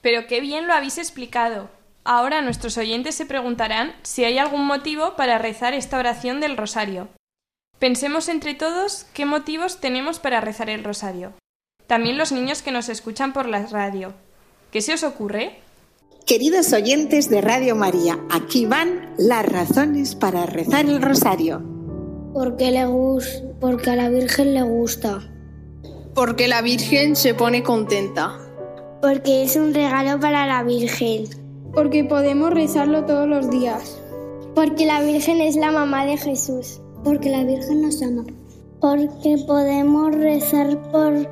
Pero 0.00 0.26
qué 0.26 0.40
bien 0.40 0.66
lo 0.66 0.74
habéis 0.74 0.98
explicado. 0.98 1.68
Ahora 2.04 2.40
nuestros 2.40 2.78
oyentes 2.78 3.16
se 3.16 3.26
preguntarán 3.26 3.94
si 4.02 4.24
hay 4.24 4.38
algún 4.38 4.64
motivo 4.64 5.16
para 5.16 5.38
rezar 5.38 5.74
esta 5.74 5.98
oración 5.98 6.40
del 6.40 6.56
rosario. 6.56 7.08
Pensemos 7.78 8.28
entre 8.28 8.54
todos 8.54 9.06
qué 9.14 9.24
motivos 9.24 9.78
tenemos 9.78 10.18
para 10.18 10.40
rezar 10.40 10.68
el 10.68 10.82
rosario. 10.82 11.34
También 11.86 12.18
los 12.18 12.32
niños 12.32 12.60
que 12.60 12.72
nos 12.72 12.88
escuchan 12.88 13.32
por 13.32 13.46
la 13.46 13.64
radio. 13.66 14.14
¿Qué 14.72 14.80
se 14.80 14.94
os 14.94 15.04
ocurre? 15.04 15.60
Queridos 16.26 16.72
oyentes 16.72 17.30
de 17.30 17.40
Radio 17.40 17.76
María, 17.76 18.18
aquí 18.30 18.66
van 18.66 19.14
las 19.16 19.46
razones 19.46 20.16
para 20.16 20.44
rezar 20.44 20.86
el 20.86 21.00
rosario. 21.00 21.62
Porque 22.34 22.72
le 22.72 22.84
gusta, 22.86 23.46
porque 23.60 23.90
a 23.90 23.96
la 23.96 24.08
Virgen 24.08 24.54
le 24.54 24.62
gusta. 24.62 25.20
Porque 26.16 26.48
la 26.48 26.62
Virgen 26.62 27.14
se 27.14 27.32
pone 27.32 27.62
contenta. 27.62 28.40
Porque 29.00 29.44
es 29.44 29.54
un 29.54 29.72
regalo 29.72 30.18
para 30.18 30.48
la 30.48 30.64
Virgen. 30.64 31.26
Porque 31.72 32.02
podemos 32.02 32.50
rezarlo 32.52 33.04
todos 33.04 33.28
los 33.28 33.48
días. 33.50 34.00
Porque 34.56 34.84
la 34.84 35.00
Virgen 35.00 35.40
es 35.40 35.54
la 35.54 35.70
mamá 35.70 36.04
de 36.06 36.16
Jesús 36.16 36.80
porque 37.08 37.30
la 37.30 37.42
Virgen 37.42 37.80
nos 37.80 38.02
ama. 38.02 38.22
Porque 38.82 39.42
podemos 39.46 40.14
rezar 40.14 40.78
por 40.90 41.26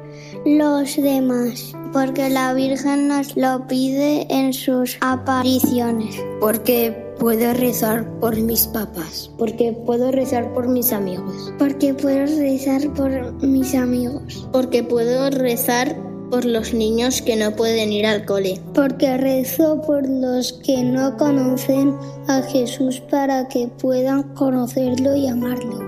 los 0.46 0.96
demás. 0.96 1.74
Porque 1.92 2.30
la 2.30 2.54
Virgen 2.54 3.08
nos 3.08 3.36
lo 3.36 3.66
pide 3.66 4.26
en 4.30 4.54
sus 4.54 4.96
apariciones. 5.02 6.16
Porque 6.40 7.14
puedo 7.18 7.52
rezar 7.52 8.08
por 8.20 8.40
mis 8.40 8.66
papás. 8.68 9.30
Porque 9.36 9.74
puedo 9.84 10.10
rezar 10.12 10.50
por 10.54 10.66
mis 10.66 10.94
amigos. 10.94 11.52
Porque 11.58 11.92
puedo 11.92 12.24
rezar 12.24 12.80
por 12.94 13.44
mis 13.44 13.74
amigos. 13.74 14.48
Porque 14.52 14.82
puedo 14.82 15.28
rezar 15.28 15.94
por 16.30 16.44
los 16.44 16.74
niños 16.74 17.22
que 17.22 17.36
no 17.36 17.54
pueden 17.54 17.92
ir 17.92 18.06
al 18.06 18.24
cole. 18.24 18.60
Porque 18.74 19.16
rezo 19.16 19.80
por 19.82 20.08
los 20.08 20.52
que 20.64 20.82
no 20.82 21.16
conocen 21.16 21.96
a 22.28 22.42
Jesús 22.42 23.00
para 23.00 23.48
que 23.48 23.68
puedan 23.68 24.22
conocerlo 24.34 25.16
y 25.16 25.26
amarlo. 25.26 25.78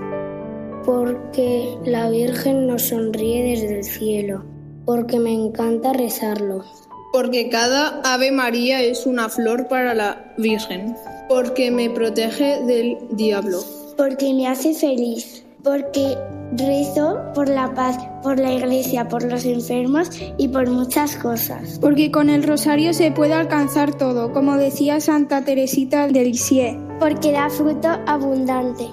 Porque 0.85 1.77
la 1.85 2.09
Virgen 2.09 2.67
nos 2.67 2.83
sonríe 2.83 3.51
desde 3.51 3.79
el 3.79 3.83
cielo. 3.83 4.45
Porque 4.85 5.19
me 5.19 5.33
encanta 5.33 5.93
rezarlo. 5.93 6.63
Porque 7.11 7.49
cada 7.49 8.01
Ave 8.03 8.31
María 8.31 8.81
es 8.81 9.05
una 9.05 9.29
flor 9.29 9.67
para 9.67 9.93
la 9.93 10.33
Virgen. 10.37 10.95
Porque 11.27 11.69
me 11.69 11.89
protege 11.89 12.63
del 12.65 12.97
diablo. 13.11 13.63
Porque 13.97 14.33
me 14.33 14.47
hace 14.47 14.73
feliz. 14.73 15.43
Porque 15.63 16.17
rezo 16.51 17.19
por 17.33 17.49
la 17.49 17.73
paz, 17.73 17.97
por 18.23 18.39
la 18.39 18.53
iglesia, 18.53 19.07
por 19.07 19.23
los 19.23 19.45
enfermos 19.45 20.09
y 20.37 20.47
por 20.47 20.69
muchas 20.69 21.15
cosas. 21.15 21.79
Porque 21.79 22.11
con 22.11 22.29
el 22.29 22.43
rosario 22.43 22.93
se 22.93 23.11
puede 23.11 23.33
alcanzar 23.33 23.95
todo, 23.95 24.33
como 24.33 24.57
decía 24.57 24.99
Santa 24.99 25.43
Teresita 25.43 26.07
del 26.07 26.29
Lisieux. 26.29 26.77
Porque 26.99 27.31
da 27.31 27.49
fruto 27.49 27.89
abundante. 28.07 28.87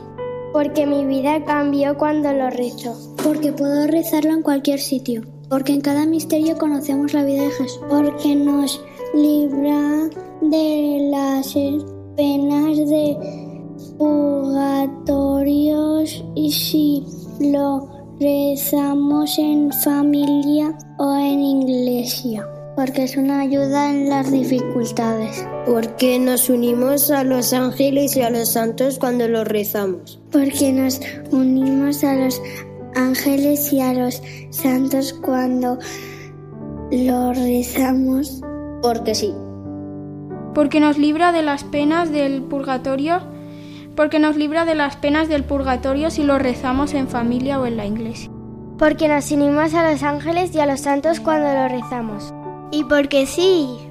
Porque 0.53 0.87
mi 0.87 1.05
vida 1.05 1.45
cambió 1.45 1.99
cuando 1.99 2.33
lo 2.33 2.51
rezo. 2.51 3.15
Porque 3.23 3.53
puedo 3.53 3.87
rezarlo 3.87 4.33
en 4.33 4.43
cualquier 4.43 4.81
sitio 4.81 5.23
porque 5.49 5.73
en 5.73 5.81
cada 5.81 6.05
misterio 6.07 6.59
conocemos 6.59 7.13
la 7.13 7.25
vida 7.25 7.43
de 7.43 7.51
Jesús, 7.51 7.81
porque 7.89 8.35
nos 8.35 8.83
libra 9.15 10.09
de 10.41 11.09
las 11.11 11.55
penas 12.17 12.79
de 12.79 13.17
purgatorios 13.99 16.25
y 16.35 16.51
si 16.51 17.05
lo 17.41 17.89
rezamos 18.19 19.39
en 19.39 19.73
familia 19.73 20.77
o 20.99 21.17
en 21.17 21.41
iglesia 21.41 22.47
porque 22.77 23.05
es 23.05 23.17
una 23.17 23.41
ayuda 23.41 23.91
en 23.91 24.11
las 24.11 24.31
dificultades. 24.31 25.45
Porque 25.65 26.19
nos 26.19 26.51
unimos 26.51 27.11
a 27.11 27.25
los 27.25 27.55
ángeles 27.55 28.17
y 28.17 28.23
a 28.23 28.29
los 28.29 28.53
santos 28.53 28.99
cuando 28.99 29.27
los 29.27 29.49
rezamos. 29.49 30.21
Porque 30.31 30.73
nos 30.73 31.01
unimos 31.33 32.05
a 32.05 32.15
los 32.15 32.41
ángeles 32.95 33.73
y 33.73 33.81
a 33.81 33.95
los 33.95 34.23
santos 34.51 35.15
cuando 35.15 35.79
lo 36.91 37.33
rezamos. 37.33 38.43
Porque 38.83 39.15
sí. 39.15 39.33
Porque 40.55 40.79
nos 40.79 40.99
libra 40.99 41.33
de 41.33 41.43
las 41.43 41.65
penas 41.65 42.13
del 42.13 42.43
purgatorio. 42.43 43.21
Porque 43.97 44.19
nos 44.19 44.37
libra 44.37 44.65
de 44.65 44.75
las 44.75 44.97
penas 44.97 45.29
del 45.29 45.45
purgatorio 45.45 46.11
si 46.11 46.23
lo 46.23 46.39
rezamos 46.39 46.95
en 46.95 47.09
familia 47.09 47.59
o 47.59 47.67
en 47.67 47.77
la 47.77 47.87
iglesia. 47.87 48.31
Porque 48.79 49.09
nos 49.09 49.31
unimos 49.31 49.73
a 49.75 49.91
los 49.91 50.03
ángeles 50.03 50.55
y 50.55 50.61
a 50.61 50.67
los 50.67 50.81
santos 50.81 51.19
cuando 51.21 51.53
lo 51.53 51.69
rezamos. 51.69 52.35
Y 52.71 52.85
porque 52.85 53.27
sí. 53.27 53.87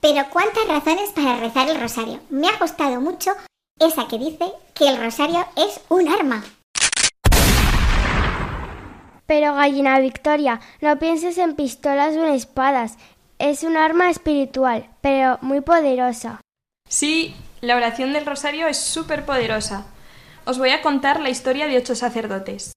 Pero 0.00 0.24
cuántas 0.32 0.66
razones 0.66 1.10
para 1.10 1.36
rezar 1.36 1.68
el 1.68 1.78
rosario. 1.78 2.20
Me 2.30 2.48
ha 2.48 2.58
gustado 2.58 3.00
mucho 3.00 3.32
esa 3.78 4.08
que 4.08 4.18
dice 4.18 4.52
que 4.74 4.88
el 4.88 4.96
rosario 4.96 5.46
es 5.56 5.80
un 5.88 6.08
arma. 6.08 6.42
Pero 9.30 9.54
gallina 9.54 10.00
Victoria, 10.00 10.58
no 10.80 10.98
pienses 10.98 11.38
en 11.38 11.54
pistolas 11.54 12.16
o 12.16 12.26
en 12.26 12.34
espadas. 12.34 12.98
Es 13.38 13.62
un 13.62 13.76
arma 13.76 14.10
espiritual, 14.10 14.90
pero 15.02 15.38
muy 15.40 15.60
poderosa. 15.60 16.40
Sí, 16.88 17.36
la 17.60 17.76
oración 17.76 18.12
del 18.12 18.26
rosario 18.26 18.66
es 18.66 18.78
súper 18.78 19.24
poderosa. 19.24 19.86
Os 20.46 20.58
voy 20.58 20.70
a 20.70 20.82
contar 20.82 21.20
la 21.20 21.30
historia 21.30 21.68
de 21.68 21.78
ocho 21.78 21.94
sacerdotes. 21.94 22.72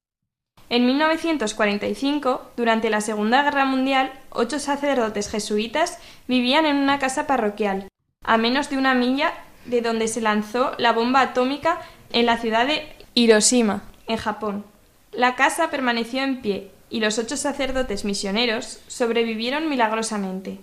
En 0.70 0.86
1945, 0.86 2.52
durante 2.56 2.92
la 2.92 3.02
Segunda 3.02 3.42
Guerra 3.42 3.66
Mundial, 3.66 4.14
ocho 4.30 4.60
sacerdotes 4.60 5.32
jesuitas 5.32 5.98
vivían 6.28 6.68
en 6.68 6.76
una 6.76 7.00
casa 7.00 7.26
parroquial, 7.26 7.88
a 8.24 8.38
menos 8.38 8.70
de 8.70 8.78
una 8.78 8.94
milla 8.94 9.34
de 9.66 9.82
donde 9.82 10.08
se 10.08 10.22
lanzó 10.22 10.74
la 10.78 10.92
bomba 10.92 11.22
atómica 11.22 11.82
en 12.12 12.28
la 12.28 12.38
ciudad 12.38 12.68
de 12.68 12.96
Hiroshima, 13.16 13.82
en 14.06 14.18
Japón. 14.18 14.73
La 15.14 15.36
casa 15.36 15.70
permaneció 15.70 16.24
en 16.24 16.42
pie 16.42 16.72
y 16.90 17.00
los 17.00 17.20
ocho 17.20 17.38
sacerdotes 17.38 18.04
misioneros 18.04 18.80
sobrevivieron 18.88 19.70
milagrosamente. 19.70 20.60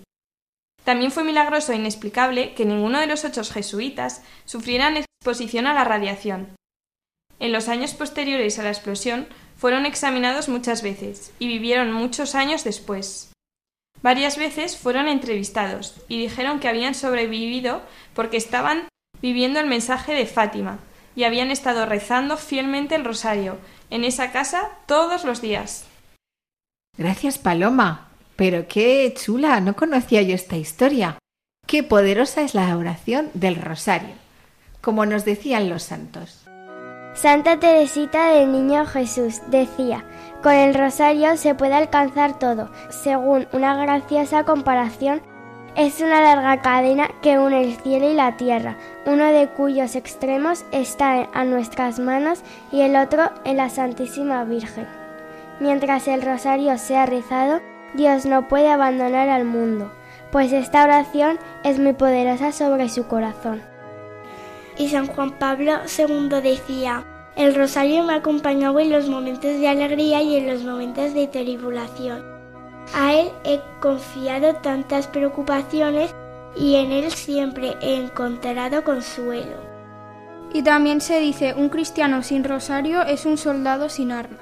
También 0.83 1.11
fue 1.11 1.23
milagroso 1.23 1.71
e 1.71 1.77
inexplicable 1.77 2.53
que 2.53 2.65
ninguno 2.65 2.99
de 2.99 3.07
los 3.07 3.23
ocho 3.23 3.43
jesuitas 3.45 4.23
sufrieran 4.43 4.97
exposición 4.97 5.67
a 5.67 5.73
la 5.73 5.85
radiación. 5.85 6.55
En 7.39 7.53
los 7.53 7.69
años 7.69 7.93
posteriores 7.93 8.59
a 8.59 8.63
la 8.63 8.69
explosión 8.71 9.27
fueron 9.55 9.85
examinados 9.85 10.49
muchas 10.49 10.81
veces 10.81 11.31
y 11.39 11.47
vivieron 11.47 11.93
muchos 11.93 12.35
años 12.35 12.63
después. 12.65 13.31
Varias 14.01 14.37
veces 14.37 14.77
fueron 14.77 15.07
entrevistados 15.07 15.95
y 16.09 16.19
dijeron 16.19 16.59
que 16.59 16.67
habían 16.67 16.95
sobrevivido 16.95 17.83
porque 18.13 18.37
estaban 18.37 18.89
viviendo 19.21 19.59
el 19.59 19.67
mensaje 19.67 20.13
de 20.13 20.25
Fátima 20.25 20.79
y 21.15 21.23
habían 21.23 21.51
estado 21.51 21.85
rezando 21.85 22.37
fielmente 22.37 22.95
el 22.95 23.05
rosario 23.05 23.59
en 23.91 24.03
esa 24.03 24.31
casa 24.31 24.71
todos 24.87 25.23
los 25.23 25.41
días. 25.41 25.85
Gracias, 26.97 27.37
Paloma. 27.37 28.07
Pero 28.35 28.67
qué 28.67 29.13
chula, 29.15 29.59
no 29.59 29.75
conocía 29.75 30.23
yo 30.23 30.33
esta 30.33 30.57
historia. 30.57 31.19
Qué 31.67 31.83
poderosa 31.83 32.41
es 32.41 32.55
la 32.55 32.75
oración 32.75 33.29
del 33.35 33.55
rosario, 33.55 34.15
como 34.81 35.05
nos 35.05 35.25
decían 35.25 35.69
los 35.69 35.83
santos. 35.83 36.45
Santa 37.13 37.59
Teresita 37.59 38.29
del 38.29 38.51
Niño 38.51 38.85
Jesús 38.85 39.41
decía, 39.47 40.05
con 40.41 40.53
el 40.53 40.73
rosario 40.73 41.37
se 41.37 41.53
puede 41.53 41.75
alcanzar 41.75 42.39
todo. 42.39 42.71
Según 42.89 43.47
una 43.51 43.75
graciosa 43.75 44.43
comparación, 44.43 45.21
es 45.75 46.01
una 46.01 46.21
larga 46.21 46.61
cadena 46.61 47.09
que 47.21 47.39
une 47.39 47.63
el 47.63 47.75
cielo 47.75 48.09
y 48.09 48.13
la 48.13 48.35
tierra, 48.35 48.75
uno 49.05 49.31
de 49.31 49.47
cuyos 49.47 49.95
extremos 49.95 50.65
está 50.71 51.29
a 51.33 51.45
nuestras 51.45 51.99
manos 51.99 52.41
y 52.71 52.81
el 52.81 52.95
otro 52.95 53.29
en 53.45 53.57
la 53.57 53.69
Santísima 53.69 54.43
Virgen. 54.43 54.87
Mientras 55.59 56.07
el 56.07 56.21
rosario 56.21 56.77
sea 56.77 57.05
rezado, 57.05 57.61
Dios 57.93 58.25
no 58.25 58.47
puede 58.47 58.69
abandonar 58.69 59.29
al 59.29 59.45
mundo, 59.45 59.91
pues 60.31 60.51
esta 60.51 60.83
oración 60.83 61.39
es 61.63 61.79
muy 61.79 61.93
poderosa 61.93 62.51
sobre 62.51 62.89
su 62.89 63.07
corazón. 63.07 63.61
Y 64.77 64.89
San 64.89 65.07
Juan 65.07 65.31
Pablo 65.31 65.73
II 65.97 66.29
decía, 66.41 67.05
el 67.35 67.55
rosario 67.55 68.03
me 68.03 68.15
acompañaba 68.15 68.81
en 68.81 68.91
los 68.91 69.07
momentos 69.07 69.59
de 69.59 69.67
alegría 69.67 70.21
y 70.21 70.37
en 70.37 70.47
los 70.47 70.63
momentos 70.63 71.13
de 71.13 71.27
tribulación. 71.27 72.30
A 72.93 73.13
él 73.13 73.31
he 73.43 73.61
confiado 73.79 74.55
tantas 74.55 75.07
preocupaciones 75.07 76.13
y 76.55 76.75
en 76.75 76.91
él 76.91 77.11
siempre 77.11 77.77
he 77.81 77.95
encontrado 77.95 78.83
consuelo. 78.83 79.57
Y 80.53 80.63
también 80.63 80.99
se 80.99 81.19
dice, 81.19 81.53
un 81.53 81.69
cristiano 81.69 82.23
sin 82.23 82.43
rosario 82.43 83.03
es 83.03 83.25
un 83.25 83.37
soldado 83.37 83.87
sin 83.87 84.11
armas. 84.11 84.39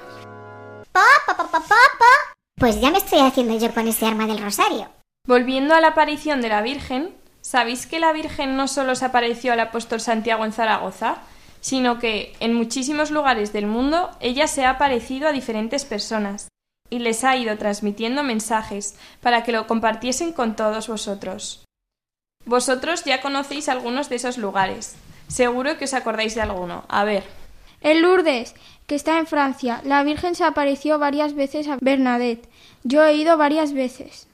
Pa, 0.92 1.02
pa, 1.28 1.38
pa, 1.38 1.52
pa, 1.52 1.60
pa, 1.60 2.36
Pues 2.56 2.82
ya 2.82 2.90
me 2.90 2.98
estoy 2.98 3.20
haciendo 3.20 3.58
yo 3.58 3.72
con 3.74 3.88
ese 3.88 4.08
arma 4.08 4.26
del 4.26 4.42
rosario. 4.42 4.90
Volviendo 5.28 5.76
a 5.76 5.82
la 5.82 5.90
aparición 5.90 6.42
de 6.42 6.50
la 6.50 6.64
Virgen, 6.64 7.16
¿sabéis 7.42 7.86
que 7.86 8.00
la 8.00 8.12
Virgen 8.12 8.56
no 8.56 8.68
solo 8.68 8.96
se 8.96 9.06
apareció 9.06 9.54
al 9.54 9.60
apóstol 9.60 10.00
Santiago 10.00 10.46
en 10.46 10.54
Zaragoza, 10.54 11.18
sino 11.62 12.00
que 12.00 12.34
en 12.40 12.56
muchísimos 12.56 13.12
lugares 13.12 13.54
del 13.54 13.68
mundo 13.68 14.10
ella 14.20 14.48
se 14.48 14.66
ha 14.66 14.72
aparecido 14.72 15.28
a 15.28 15.32
diferentes 15.32 15.86
personas 15.86 16.48
y 16.90 17.00
les 17.00 17.24
ha 17.24 17.36
ido 17.36 17.58
transmitiendo 17.58 18.24
mensajes 18.24 18.96
para 19.22 19.44
que 19.44 19.52
lo 19.52 19.68
compartiesen 19.68 20.34
con 20.34 20.56
todos 20.56 20.88
vosotros. 20.88 21.64
Vosotros 22.46 23.04
ya 23.04 23.22
conocéis 23.22 23.70
algunos 23.70 24.10
de 24.10 24.16
esos 24.16 24.38
lugares. 24.38 24.96
Seguro 25.28 25.78
que 25.78 25.86
os 25.86 25.94
acordáis 25.94 26.36
de 26.36 26.42
alguno. 26.42 26.84
A 26.88 27.04
ver. 27.04 27.24
En 27.82 28.02
Lourdes, 28.02 28.56
que 28.88 28.96
está 28.96 29.20
en 29.20 29.28
Francia, 29.28 29.82
la 29.86 30.04
Virgen 30.04 30.36
se 30.36 30.44
apareció 30.44 30.98
varias 31.00 31.34
veces 31.34 31.68
a 31.68 31.78
Bernadette. 31.80 32.50
Yo 32.84 33.04
he 33.04 33.14
ido 33.14 33.38
varias 33.38 33.74
veces. 33.74 34.28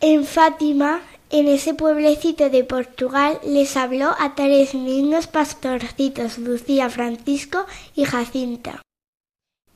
En 0.00 0.24
Fátima, 0.24 1.00
en 1.30 1.48
ese 1.48 1.74
pueblecito 1.74 2.50
de 2.50 2.62
Portugal, 2.62 3.40
les 3.44 3.76
habló 3.76 4.14
a 4.18 4.34
tres 4.34 4.74
niños 4.74 5.26
pastorcitos, 5.26 6.38
Lucía, 6.38 6.88
Francisco 6.90 7.66
y 7.96 8.04
Jacinta. 8.04 8.82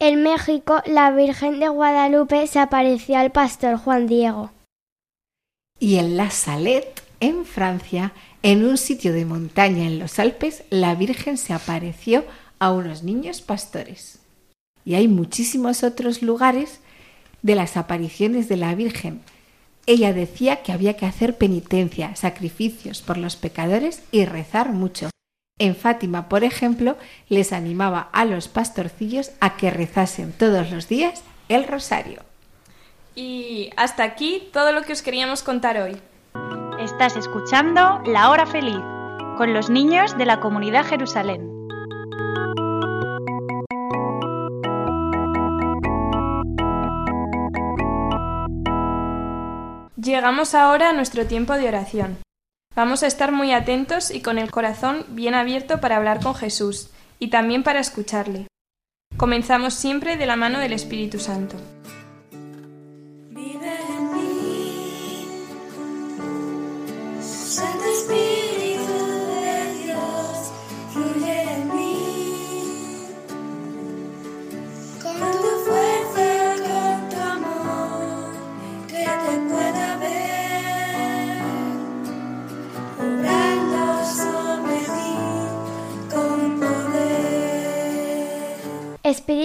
En 0.01 0.23
México, 0.23 0.81
la 0.87 1.11
Virgen 1.11 1.59
de 1.59 1.69
Guadalupe 1.69 2.47
se 2.47 2.61
apareció 2.61 3.19
al 3.19 3.33
pastor 3.33 3.77
Juan 3.77 4.07
Diego. 4.07 4.53
Y 5.81 5.97
en 5.97 6.17
La 6.17 6.31
Salette, 6.31 7.03
en 7.19 7.45
Francia, 7.45 8.13
en 8.45 8.65
un 8.65 8.79
sitio 8.79 9.13
de 9.13 9.25
montaña 9.25 9.89
en 9.89 9.99
los 9.99 10.21
Alpes, 10.21 10.63
la 10.71 10.95
Virgen 10.95 11.37
se 11.37 11.53
apareció 11.53 12.25
a 12.61 12.71
unos 12.71 13.03
niños 13.03 13.41
pastores. 13.41 14.21
Y 14.85 14.95
hay 14.95 15.09
muchísimos 15.09 15.83
otros 15.83 16.23
lugares 16.23 16.79
de 17.43 17.57
las 17.57 17.77
apariciones 17.77 18.49
de 18.49 18.57
la 18.57 18.77
Virgen. 18.77 19.21
Ella 19.87 20.13
decía 20.13 20.63
que 20.63 20.71
había 20.71 20.97
que 20.97 21.07
hacer 21.07 21.37
penitencia, 21.39 22.15
sacrificios 22.15 23.03
por 23.03 23.19
los 23.19 23.35
pecadores 23.35 24.03
y 24.13 24.27
rezar 24.27 24.73
mucho. 24.73 25.11
En 25.59 25.75
Fátima, 25.75 26.29
por 26.29 26.45
ejemplo, 26.45 26.97
les 27.29 27.53
animaba 27.53 28.09
a 28.13 28.25
los 28.25 28.47
pastorcillos 28.47 29.33
a 29.41 29.57
que 29.57 29.71
rezasen 29.71 30.33
todos 30.33 30.71
los 30.71 30.89
días 30.89 31.25
el 31.49 31.67
rosario. 31.67 32.23
Y 33.17 33.71
hasta 33.77 34.05
aquí 34.05 34.49
todo 34.53 34.73
lo 34.73 34.83
que 34.83 34.93
os 34.93 35.03
queríamos 35.03 35.43
contar 35.43 35.77
hoy. 35.79 35.97
Estás 36.79 37.17
escuchando 37.17 38.01
La 38.07 38.31
Hora 38.31 38.47
Feliz 38.47 38.79
con 39.37 39.53
los 39.53 39.69
niños 39.69 40.17
de 40.17 40.27
la 40.27 40.39
comunidad 40.39 40.87
Jerusalén. 40.87 41.59
Llegamos 49.97 50.55
ahora 50.55 50.91
a 50.91 50.93
nuestro 50.93 51.27
tiempo 51.27 51.55
de 51.55 51.67
oración. 51.67 52.19
Vamos 52.79 53.03
a 53.03 53.09
estar 53.09 53.33
muy 53.33 53.51
atentos 53.51 54.13
y 54.13 54.21
con 54.21 54.39
el 54.39 54.53
corazón 54.53 55.05
bien 55.09 55.35
abierto 55.35 55.81
para 55.81 55.97
hablar 55.97 56.23
con 56.23 56.37
Jesús 56.37 56.91
y 57.19 57.27
también 57.27 57.65
para 57.65 57.81
escucharle. 57.81 58.47
Comenzamos 59.17 59.75
siempre 59.75 60.17
de 60.17 60.27
la 60.27 60.37
mano 60.37 60.61
del 60.61 60.73
Espíritu 60.73 61.19
Santo. 61.19 61.57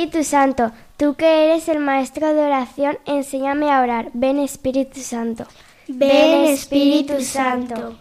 Espíritu 0.03 0.25
Santo, 0.25 0.71
tú 0.97 1.15
que 1.15 1.45
eres 1.45 1.69
el 1.69 1.79
maestro 1.79 2.33
de 2.33 2.41
oración, 2.41 2.97
enséñame 3.05 3.71
a 3.71 3.81
orar. 3.81 4.11
Ven 4.13 4.37
Espíritu 4.37 4.99
Santo. 4.99 5.45
Ven 5.87 6.43
Espíritu 6.43 7.21
Santo. 7.21 7.95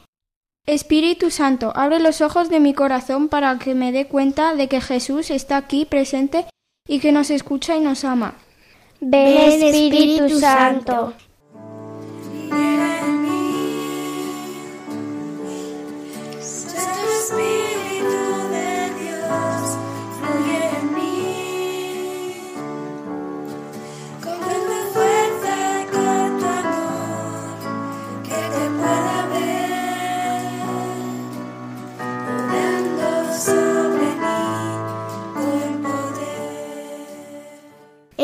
Espíritu 0.66 1.30
Santo, 1.30 1.72
abre 1.76 2.00
los 2.00 2.20
ojos 2.20 2.48
de 2.48 2.58
mi 2.58 2.74
corazón 2.74 3.28
para 3.28 3.56
que 3.60 3.76
me 3.76 3.92
dé 3.92 4.08
cuenta 4.08 4.56
de 4.56 4.66
que 4.66 4.80
Jesús 4.80 5.30
está 5.30 5.56
aquí 5.56 5.84
presente 5.84 6.46
y 6.88 6.98
que 6.98 7.12
nos 7.12 7.30
escucha 7.30 7.76
y 7.76 7.80
nos 7.80 8.04
ama. 8.04 8.34
Ven 9.00 9.62
Espíritu 9.62 10.40
Santo. 10.40 11.14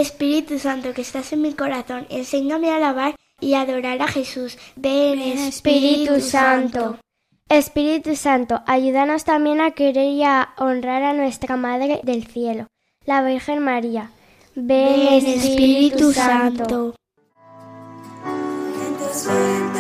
Espíritu 0.01 0.61
Santo 0.61 0.93
que 0.95 1.03
estás 1.03 1.33
en 1.33 1.43
mi 1.43 1.55
corazón, 1.55 2.07
enséñame 2.09 2.71
a 2.71 2.77
alabar 2.77 3.17
y 3.41 3.55
adorar 3.55 4.01
a 4.01 4.07
Jesús. 4.07 4.57
Ven, 4.77 5.19
Espíritu 5.21 6.21
Santo. 6.21 6.99
Espíritu 7.49 8.15
Santo, 8.15 8.63
ayúdanos 8.67 9.25
también 9.25 9.61
a 9.61 9.73
querer 9.73 10.13
y 10.13 10.23
a 10.23 10.51
honrar 10.59 11.03
a 11.03 11.15
nuestra 11.15 11.57
Madre 11.57 12.01
del 12.05 12.27
Cielo, 12.29 12.69
la 13.07 13.23
Virgen 13.23 13.59
María. 13.59 14.13
Ven, 14.55 15.27
Espíritu 15.27 16.13
Santo. 16.13 16.95
Señor, 19.13 19.79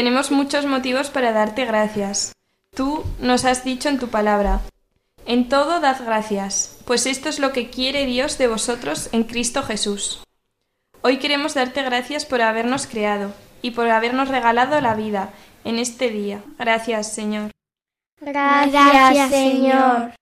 tenemos 0.00 0.30
muchos 0.30 0.64
motivos 0.64 1.10
para 1.10 1.30
darte 1.30 1.66
gracias. 1.66 2.32
Tú 2.74 3.04
nos 3.18 3.44
has 3.44 3.64
dicho 3.64 3.90
en 3.90 3.98
tu 3.98 4.08
palabra, 4.08 4.62
en 5.26 5.50
todo 5.50 5.78
dad 5.78 5.98
gracias, 6.02 6.78
pues 6.86 7.04
esto 7.04 7.28
es 7.28 7.38
lo 7.38 7.52
que 7.52 7.68
quiere 7.68 8.06
Dios 8.06 8.38
de 8.38 8.48
vosotros 8.48 9.10
en 9.12 9.24
Cristo 9.24 9.62
Jesús. 9.62 10.24
Hoy 11.02 11.18
queremos 11.18 11.52
darte 11.52 11.82
gracias 11.82 12.24
por 12.24 12.40
habernos 12.40 12.86
creado 12.86 13.34
y 13.60 13.72
por 13.72 13.90
habernos 13.90 14.28
regalado 14.28 14.80
la 14.80 14.94
vida 14.94 15.34
en 15.64 15.78
este 15.78 16.08
día. 16.08 16.42
Gracias, 16.58 17.12
Señor. 17.12 17.50
Gracias, 18.22 19.28
Señor. 19.28 20.14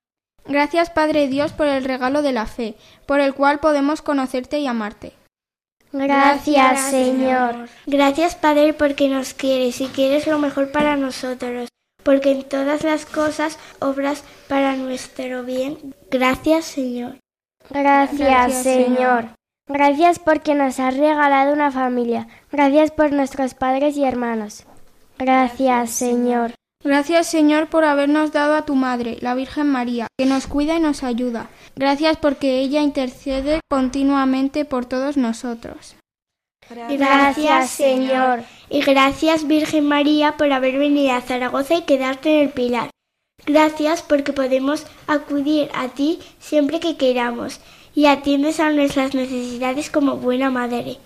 Gracias, 0.45 0.91
Padre 0.91 1.29
Dios, 1.29 1.53
por 1.53 1.69
el 1.69 1.85
regalo 1.85 2.23
de 2.23 2.33
la 2.33 2.47
fe, 2.47 2.75
por 3.07 3.21
el 3.21 3.33
cual 3.33 3.61
podemos 3.61 4.03
conocerte 4.03 4.59
y 4.59 4.67
amarte. 4.67 5.13
Gracias, 5.93 6.91
Señor. 6.91 7.69
Gracias, 7.87 8.35
Padre, 8.35 8.75
porque 8.75 9.09
nos 9.09 9.35
quieres 9.35 9.81
y 9.81 9.87
quieres 9.87 10.27
lo 10.27 10.39
mejor 10.39 10.71
para 10.71 10.97
nosotros, 10.97 11.69
porque 12.03 12.33
en 12.33 12.43
todas 12.45 12.85
las 12.85 13.07
cosas 13.07 13.59
obras 13.81 14.25
para 14.49 14.77
nuestro 14.77 15.45
bien. 15.45 15.95
Gracias, 16.11 16.67
Señor. 16.67 17.19
Gracias, 17.71 18.63
Señor. 18.63 19.31
Gracias 19.67 20.19
porque 20.19 20.55
nos 20.55 20.81
has 20.81 20.97
regalado 20.97 21.53
una 21.53 21.71
familia. 21.71 22.27
Gracias 22.51 22.91
por 22.91 23.13
nuestros 23.13 23.55
padres 23.55 23.97
y 23.97 24.05
hermanos. 24.05 24.65
Gracias, 25.19 25.91
Señor. 25.91 26.58
Gracias, 26.85 27.27
Señor, 27.27 27.69
por 27.69 27.85
habernos 27.85 28.33
dado 28.33 28.55
a 28.55 28.65
tu 28.65 28.77
Madre, 28.77 29.19
la 29.21 29.35
Virgen 29.35 29.69
María, 29.69 30.07
que 30.17 30.27
nos 30.27 30.47
cuida 30.47 30.77
y 30.77 30.81
nos 30.81 31.03
ayuda. 31.03 31.51
Gracias 31.75 32.17
porque 32.17 32.61
ella 32.61 32.83
intercede 32.83 33.61
continuamente 33.69 34.65
por 34.65 34.87
todos 34.87 35.17
nosotros. 35.17 35.97
Gracias, 36.71 37.71
Señor. 37.71 38.45
Y 38.71 38.83
gracias, 38.83 39.47
Virgen 39.47 39.87
María, 39.87 40.37
por 40.37 40.53
haber 40.53 40.79
venido 40.79 41.13
a 41.13 41.21
Zaragoza 41.21 41.75
y 41.75 41.83
quedarte 41.83 42.31
en 42.31 42.47
el 42.47 42.51
Pilar. 42.51 42.91
Gracias 43.47 44.03
porque 44.03 44.33
podemos 44.33 44.87
acudir 45.07 45.71
a 45.75 45.89
ti 45.89 46.21
siempre 46.39 46.81
que 46.81 46.97
queramos 46.97 47.61
y 47.95 48.07
atiendes 48.07 48.61
a 48.61 48.71
nuestras 48.71 49.15
necesidades 49.15 49.91
como 49.91 50.17
buena 50.17 50.51
madre. 50.51 50.99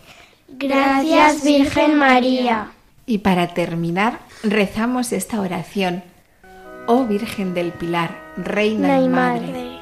Gracias, 0.49 1.45
Virgen 1.45 1.95
María. 1.95 2.73
Y 3.07 3.19
para 3.19 3.55
terminar, 3.55 4.21
rezamos 4.43 5.13
esta 5.13 5.41
oración. 5.41 6.03
Oh 6.87 7.05
Virgen 7.05 7.55
del 7.55 7.73
Pilar, 7.73 8.11
Reina 8.37 9.01
y 9.01 9.09
Madre, 9.09 9.79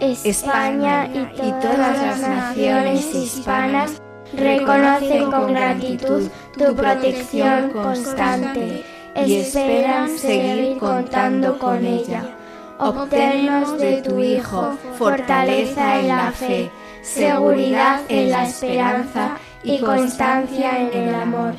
España 0.00 1.06
y 1.06 1.50
todas 1.62 2.02
las 2.02 2.20
naciones 2.20 3.14
hispanas 3.14 4.02
reconocen 4.36 5.30
con 5.30 5.54
gratitud 5.54 6.28
tu 6.58 6.74
protección 6.74 7.70
constante 7.70 8.84
y 9.24 9.36
esperan 9.36 10.18
seguir 10.18 10.78
contando 10.78 11.58
con 11.58 11.86
ella. 11.86 12.36
Obténnos 12.78 13.78
de 13.78 14.02
tu 14.02 14.18
Hijo 14.18 14.76
fortaleza 14.98 16.00
en 16.00 16.08
la 16.08 16.32
fe, 16.32 16.68
seguridad 17.02 18.00
en 18.08 18.30
la 18.30 18.44
esperanza 18.44 19.36
y 19.62 19.78
constancia 19.78 20.80
en 20.80 21.08
el 21.08 21.14
amor 21.14 21.54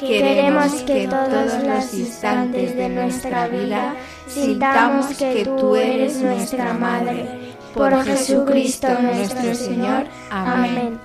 Queremos 0.00 0.72
que 0.82 1.06
todos 1.06 1.62
los 1.62 1.94
instantes 1.94 2.74
de 2.74 2.88
nuestra 2.88 3.48
vida 3.48 3.94
sintamos 4.26 5.06
que 5.18 5.44
tú 5.44 5.76
eres 5.76 6.20
nuestra 6.22 6.72
Madre. 6.72 7.54
Por 7.74 8.02
Jesucristo 8.02 8.88
nuestro 9.00 9.54
Señor. 9.54 10.06
Amén. 10.30 10.98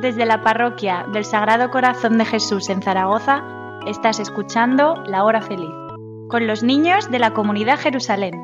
Desde 0.00 0.26
la 0.26 0.42
parroquia 0.42 1.06
del 1.12 1.24
Sagrado 1.24 1.70
Corazón 1.70 2.18
de 2.18 2.24
Jesús 2.24 2.68
en 2.68 2.82
Zaragoza, 2.82 3.42
estás 3.86 4.18
escuchando 4.18 4.96
La 5.06 5.24
Hora 5.24 5.40
Feliz, 5.42 5.70
con 6.28 6.46
los 6.48 6.64
niños 6.64 7.08
de 7.10 7.20
la 7.20 7.32
comunidad 7.32 7.78
Jerusalén. 7.78 8.34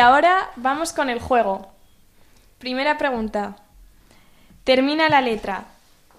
Ahora 0.00 0.50
vamos 0.56 0.92
con 0.92 1.10
el 1.10 1.20
juego. 1.20 1.70
Primera 2.58 2.98
pregunta. 2.98 3.56
Termina 4.64 5.08
la 5.08 5.20
letra. 5.20 5.64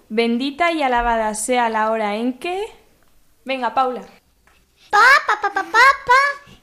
Bendita 0.09 0.71
y 0.71 0.83
alabada 0.83 1.33
sea 1.35 1.69
la 1.69 1.91
hora 1.91 2.15
en 2.15 2.37
que... 2.39 2.65
Venga, 3.45 3.73
Paula. 3.73 4.01
Pa, 4.89 4.99
pa, 5.25 5.39
pa, 5.41 5.63
pa, 5.63 5.79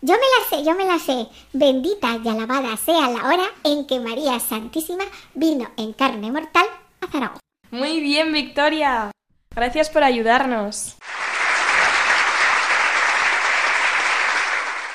Yo 0.01 0.15
me 0.15 0.21
la 0.21 0.49
sé, 0.51 0.65
yo 0.65 0.75
me 0.75 0.85
la 0.85 0.99
sé. 0.99 1.29
Bendita 1.53 2.19
y 2.23 2.29
alabada 2.29 2.77
sea 2.77 3.09
la 3.09 3.27
hora 3.27 3.45
en 3.65 3.87
que 3.87 4.01
María 4.01 4.39
Santísima 4.39 5.05
vino 5.35 5.71
en 5.77 5.93
carne 5.93 6.31
mortal 6.31 6.67
a 7.01 7.07
Zaragoza. 7.11 7.41
Muy 7.71 8.01
bien, 8.01 8.33
Victoria. 8.33 9.11
Gracias 9.55 9.89
por 9.91 10.05
ayudarnos. 10.05 10.97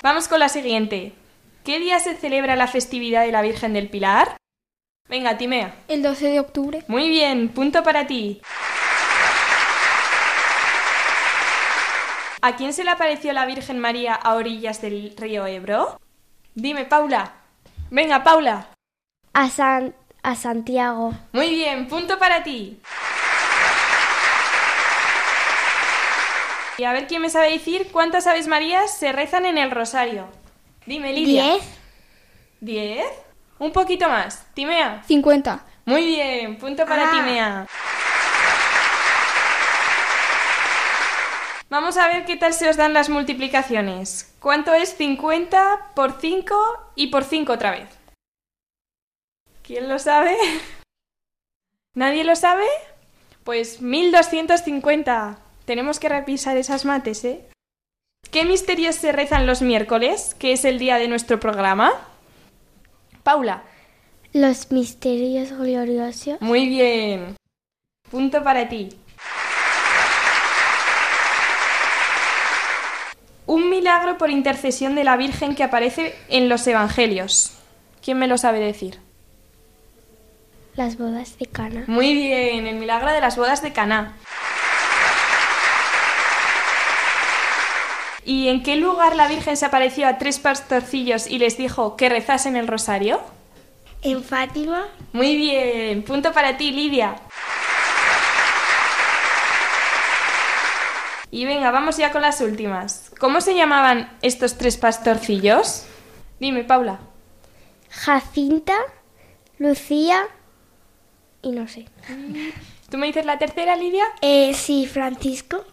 Vamos 0.04 0.28
con 0.28 0.40
la 0.40 0.50
siguiente. 0.50 1.16
¿Qué 1.64 1.80
día 1.80 2.00
se 2.00 2.16
celebra 2.18 2.58
la 2.58 2.68
festividad 2.68 3.22
de 3.26 3.32
la 3.32 3.42
Virgen 3.42 3.72
del 3.72 3.90
Pilar? 3.90 4.36
Venga, 5.08 5.38
Timea. 5.38 5.74
El 5.88 6.04
12 6.04 6.28
de 6.28 6.40
octubre. 6.42 6.84
Muy 6.90 7.08
bien, 7.08 7.48
punto 7.50 7.84
para 7.84 8.06
ti. 8.06 8.42
¿A 12.42 12.58
quién 12.58 12.74
se 12.74 12.84
le 12.84 12.90
apareció 12.90 13.32
la 13.32 13.46
Virgen 13.46 13.80
María 13.80 14.14
a 14.14 14.36
orillas 14.36 14.82
del 14.82 15.16
río 15.16 15.48
Ebro? 15.48 16.02
Dime, 16.54 16.84
Paula. 16.84 17.32
Venga, 17.90 18.26
Paula. 18.26 18.68
A, 19.32 19.50
San 19.50 19.96
a 20.22 20.36
Santiago. 20.36 21.14
Muy 21.32 21.50
bien, 21.50 21.88
punto 21.88 22.20
para 22.20 22.44
ti. 22.44 22.82
Y 26.78 26.84
a 26.84 26.92
ver 26.92 27.08
quién 27.08 27.22
me 27.22 27.30
sabe 27.30 27.52
decir 27.52 27.88
cuántas 27.94 28.28
Aves 28.28 28.48
Marías 28.48 28.98
se 28.98 29.14
rezan 29.14 29.46
en 29.46 29.58
el 29.58 29.72
rosario. 29.72 30.43
Dime, 30.86 31.14
Lidia. 31.14 31.44
Diez. 31.44 31.64
¿Diez? 32.60 33.06
Un 33.60 33.72
poquito 33.72 34.08
más. 34.10 34.46
Timea. 34.54 35.04
Cincuenta. 35.04 35.66
Muy 35.86 36.06
bien, 36.06 36.58
punto 36.58 36.86
para 36.86 37.08
Ah. 37.10 37.12
Timea. 37.12 37.68
Vamos 41.70 41.98
a 41.98 42.08
ver 42.08 42.26
qué 42.26 42.38
tal 42.38 42.54
se 42.54 42.70
os 42.70 42.78
dan 42.78 42.94
las 42.94 43.10
multiplicaciones. 43.10 44.36
¿Cuánto 44.40 44.74
es 44.74 44.96
50 44.96 45.92
por 45.96 46.20
5 46.22 46.56
y 46.96 47.08
por 47.08 47.24
5 47.24 47.54
otra 47.54 47.72
vez? 47.72 47.90
¿Quién 49.64 49.90
lo 49.90 49.98
sabe? 49.98 50.38
¿Nadie 51.96 52.24
lo 52.24 52.36
sabe? 52.36 52.66
Pues 53.44 53.82
1250. 53.82 55.40
Tenemos 55.66 56.00
que 56.00 56.10
revisar 56.10 56.58
esas 56.58 56.86
mates, 56.86 57.24
¿eh? 57.26 57.50
¿Qué 58.32 58.46
misterios 58.46 58.96
se 58.96 59.12
rezan 59.12 59.46
los 59.46 59.62
miércoles, 59.62 60.36
que 60.40 60.54
es 60.54 60.66
el 60.66 60.80
día 60.80 60.98
de 60.98 61.08
nuestro 61.08 61.40
programa? 61.40 61.92
Paula. 63.24 63.64
Los 64.34 64.72
misterios 64.72 65.52
gloriosos. 65.52 66.42
Muy 66.42 66.68
bien. 66.68 67.36
Punto 68.10 68.44
para 68.44 68.68
ti. 68.68 68.90
Un 73.46 73.70
milagro 73.70 74.18
por 74.18 74.30
intercesión 74.32 74.96
de 74.96 75.04
la 75.04 75.18
Virgen 75.18 75.54
que 75.54 75.64
aparece 75.64 76.16
en 76.30 76.50
los 76.50 76.66
Evangelios. 76.66 77.52
¿Quién 78.04 78.18
me 78.18 78.28
lo 78.28 78.38
sabe 78.38 78.60
decir? 78.60 79.00
Las 80.76 80.98
bodas 80.98 81.38
de 81.38 81.46
Cana. 81.46 81.84
Muy 81.88 82.14
bien, 82.14 82.66
el 82.66 82.78
milagro 82.78 83.12
de 83.12 83.22
las 83.22 83.38
bodas 83.38 83.62
de 83.62 83.74
Caná. 83.74 84.16
¿Y 88.26 88.48
en 88.48 88.64
qué 88.64 88.76
lugar 88.78 89.16
la 89.16 89.28
Virgen 89.28 89.58
se 89.58 89.66
apareció 89.66 90.08
a 90.08 90.18
tres 90.18 90.40
pastorcillos 90.40 91.28
y 91.28 91.40
les 91.40 91.58
dijo 91.58 91.98
que 91.98 92.10
rezasen 92.10 92.56
el 92.56 92.68
rosario? 92.68 93.20
En 94.02 94.24
Fátima. 94.24 94.88
Muy 95.12 95.36
bien, 95.36 96.04
punto 96.04 96.32
para 96.32 96.58
ti, 96.58 96.72
Lidia. 96.72 97.16
Y 101.32 101.46
venga, 101.46 101.72
vamos 101.72 101.98
ya 101.98 102.12
con 102.12 102.22
las 102.22 102.42
últimas. 102.42 103.12
¿Cómo 103.20 103.42
se 103.42 103.56
llamaban 103.56 104.16
estos 104.22 104.58
tres 104.58 104.78
pastorcillos? 104.78 105.86
Dime, 106.40 106.64
Paula. 106.64 107.00
Jacinta, 107.90 108.76
Lucía 109.58 110.28
y 111.42 111.52
no 111.52 111.68
sé. 111.68 111.88
¿Tú 112.90 112.98
me 112.98 113.08
dices 113.08 113.26
la 113.26 113.40
tercera, 113.40 113.76
Lidia? 113.76 114.06
Eh, 114.22 114.54
sí, 114.54 114.86
Francisco. 114.86 115.66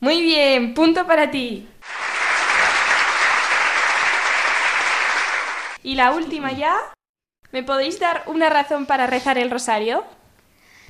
Muy 0.00 0.20
bien, 0.20 0.74
punto 0.74 1.06
para 1.06 1.30
ti. 1.30 1.68
Y 5.82 5.94
la 5.94 6.12
última 6.12 6.52
ya. 6.52 6.76
¿Me 7.52 7.62
podéis 7.62 7.98
dar 7.98 8.24
una 8.26 8.50
razón 8.50 8.86
para 8.86 9.06
rezar 9.06 9.38
el 9.38 9.50
rosario? 9.50 10.04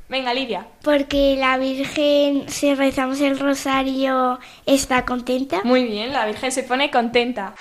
Venga, 0.08 0.32
Lidia. 0.32 0.66
Porque 0.82 1.36
la 1.38 1.58
Virgen, 1.58 2.48
si 2.48 2.74
rezamos 2.74 3.20
el 3.20 3.38
rosario, 3.38 4.38
está 4.64 5.04
contenta. 5.04 5.60
Muy 5.64 5.84
bien, 5.84 6.12
la 6.12 6.26
Virgen 6.26 6.50
se 6.50 6.62
pone 6.62 6.90
contenta. 6.90 7.54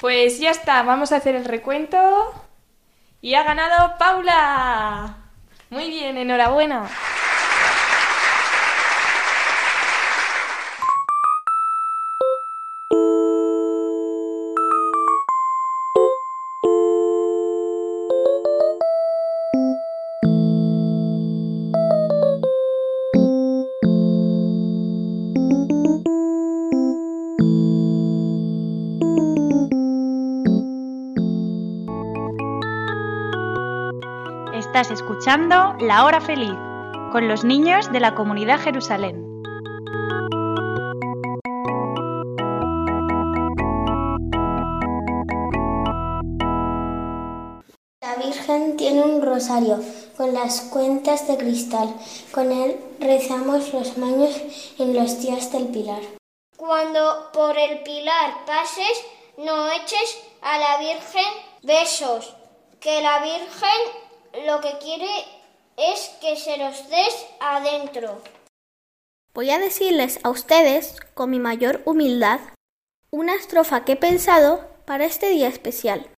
Pues 0.00 0.38
ya 0.38 0.50
está, 0.50 0.82
vamos 0.82 1.12
a 1.12 1.16
hacer 1.16 1.34
el 1.34 1.44
recuento. 1.44 1.98
Y 3.20 3.34
ha 3.34 3.42
ganado 3.44 3.96
Paula. 3.98 5.16
Muy 5.70 5.88
bien, 5.88 6.16
enhorabuena. 6.16 6.88
Escuchando 35.18 35.74
La 35.80 36.04
Hora 36.04 36.20
Feliz 36.20 36.52
con 37.10 37.26
los 37.26 37.42
niños 37.42 37.90
de 37.90 38.00
la 38.00 38.14
comunidad 38.14 38.60
Jerusalén. 38.60 39.24
La 48.02 48.16
Virgen 48.22 48.76
tiene 48.76 49.00
un 49.00 49.22
rosario 49.22 49.80
con 50.18 50.34
las 50.34 50.60
cuentas 50.60 51.26
de 51.26 51.38
cristal. 51.38 51.88
Con 52.30 52.52
él 52.52 52.76
rezamos 53.00 53.72
los 53.72 53.96
maños 53.96 54.38
en 54.78 54.94
los 54.94 55.22
días 55.22 55.50
del 55.50 55.68
Pilar. 55.68 56.02
Cuando 56.58 57.30
por 57.32 57.56
el 57.56 57.82
pilar 57.82 58.44
pases, 58.44 59.02
no 59.38 59.70
eches 59.72 60.18
a 60.42 60.58
la 60.58 60.76
Virgen 60.76 61.32
besos, 61.62 62.36
que 62.80 63.00
la 63.00 63.20
Virgen 63.20 64.05
lo 64.44 64.60
que 64.60 64.76
quiere 64.78 65.08
es 65.76 66.10
que 66.20 66.36
se 66.36 66.58
los 66.58 66.88
des 66.90 67.26
adentro. 67.40 68.20
Voy 69.32 69.50
a 69.50 69.58
decirles 69.58 70.18
a 70.22 70.30
ustedes, 70.30 70.96
con 71.14 71.30
mi 71.30 71.38
mayor 71.38 71.82
humildad, 71.84 72.40
una 73.10 73.34
estrofa 73.34 73.84
que 73.84 73.92
he 73.92 73.96
pensado 73.96 74.68
para 74.84 75.04
este 75.04 75.30
día 75.30 75.48
especial. 75.48 76.10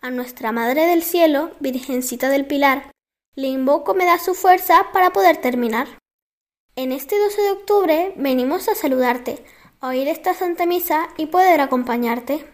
A 0.00 0.10
nuestra 0.10 0.52
Madre 0.52 0.86
del 0.86 1.02
Cielo, 1.02 1.52
Virgencita 1.60 2.28
del 2.28 2.46
Pilar, 2.46 2.90
le 3.34 3.48
invoco 3.48 3.94
me 3.94 4.04
da 4.04 4.18
su 4.18 4.34
fuerza 4.34 4.88
para 4.92 5.12
poder 5.12 5.38
terminar. 5.38 5.88
En 6.76 6.92
este 6.92 7.18
12 7.18 7.42
de 7.42 7.50
octubre 7.50 8.12
venimos 8.16 8.68
a 8.68 8.74
saludarte, 8.74 9.44
a 9.80 9.88
oír 9.88 10.08
esta 10.08 10.34
Santa 10.34 10.66
Misa 10.66 11.08
y 11.16 11.26
poder 11.26 11.60
acompañarte. 11.60 12.52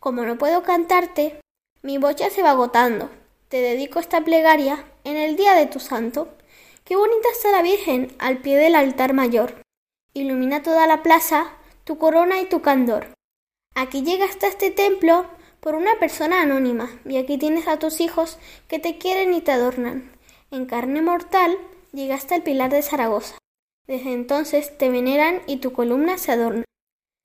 Como 0.00 0.22
no 0.22 0.38
puedo 0.38 0.62
cantarte, 0.62 1.40
mi 1.82 1.98
ya 2.16 2.30
se 2.30 2.42
va 2.42 2.50
agotando. 2.50 3.10
Te 3.48 3.58
dedico 3.58 4.00
esta 4.00 4.22
plegaria 4.22 4.84
en 5.04 5.16
el 5.16 5.36
día 5.36 5.54
de 5.54 5.66
tu 5.66 5.78
santo. 5.78 6.28
Qué 6.84 6.96
bonita 6.96 7.28
está 7.30 7.52
la 7.52 7.62
Virgen 7.62 8.12
al 8.18 8.38
pie 8.38 8.56
del 8.56 8.74
altar 8.74 9.12
mayor. 9.12 9.62
Ilumina 10.14 10.64
toda 10.64 10.88
la 10.88 11.04
plaza 11.04 11.52
tu 11.84 11.96
corona 11.96 12.40
y 12.40 12.46
tu 12.46 12.60
candor. 12.60 13.14
Aquí 13.76 14.02
llega 14.02 14.24
hasta 14.24 14.48
este 14.48 14.72
templo 14.72 15.26
por 15.60 15.76
una 15.76 15.96
persona 16.00 16.42
anónima, 16.42 16.90
y 17.04 17.16
aquí 17.18 17.38
tienes 17.38 17.68
a 17.68 17.78
tus 17.78 18.00
hijos 18.00 18.38
que 18.66 18.80
te 18.80 18.98
quieren 18.98 19.32
y 19.32 19.40
te 19.40 19.52
adornan. 19.52 20.12
En 20.50 20.66
carne 20.66 21.00
mortal 21.00 21.56
llegaste 21.92 22.34
al 22.34 22.42
pilar 22.42 22.70
de 22.70 22.82
Zaragoza. 22.82 23.38
Desde 23.86 24.12
entonces 24.12 24.76
te 24.76 24.90
veneran 24.90 25.42
y 25.46 25.58
tu 25.58 25.72
columna 25.72 26.18
se 26.18 26.32
adorna. 26.32 26.64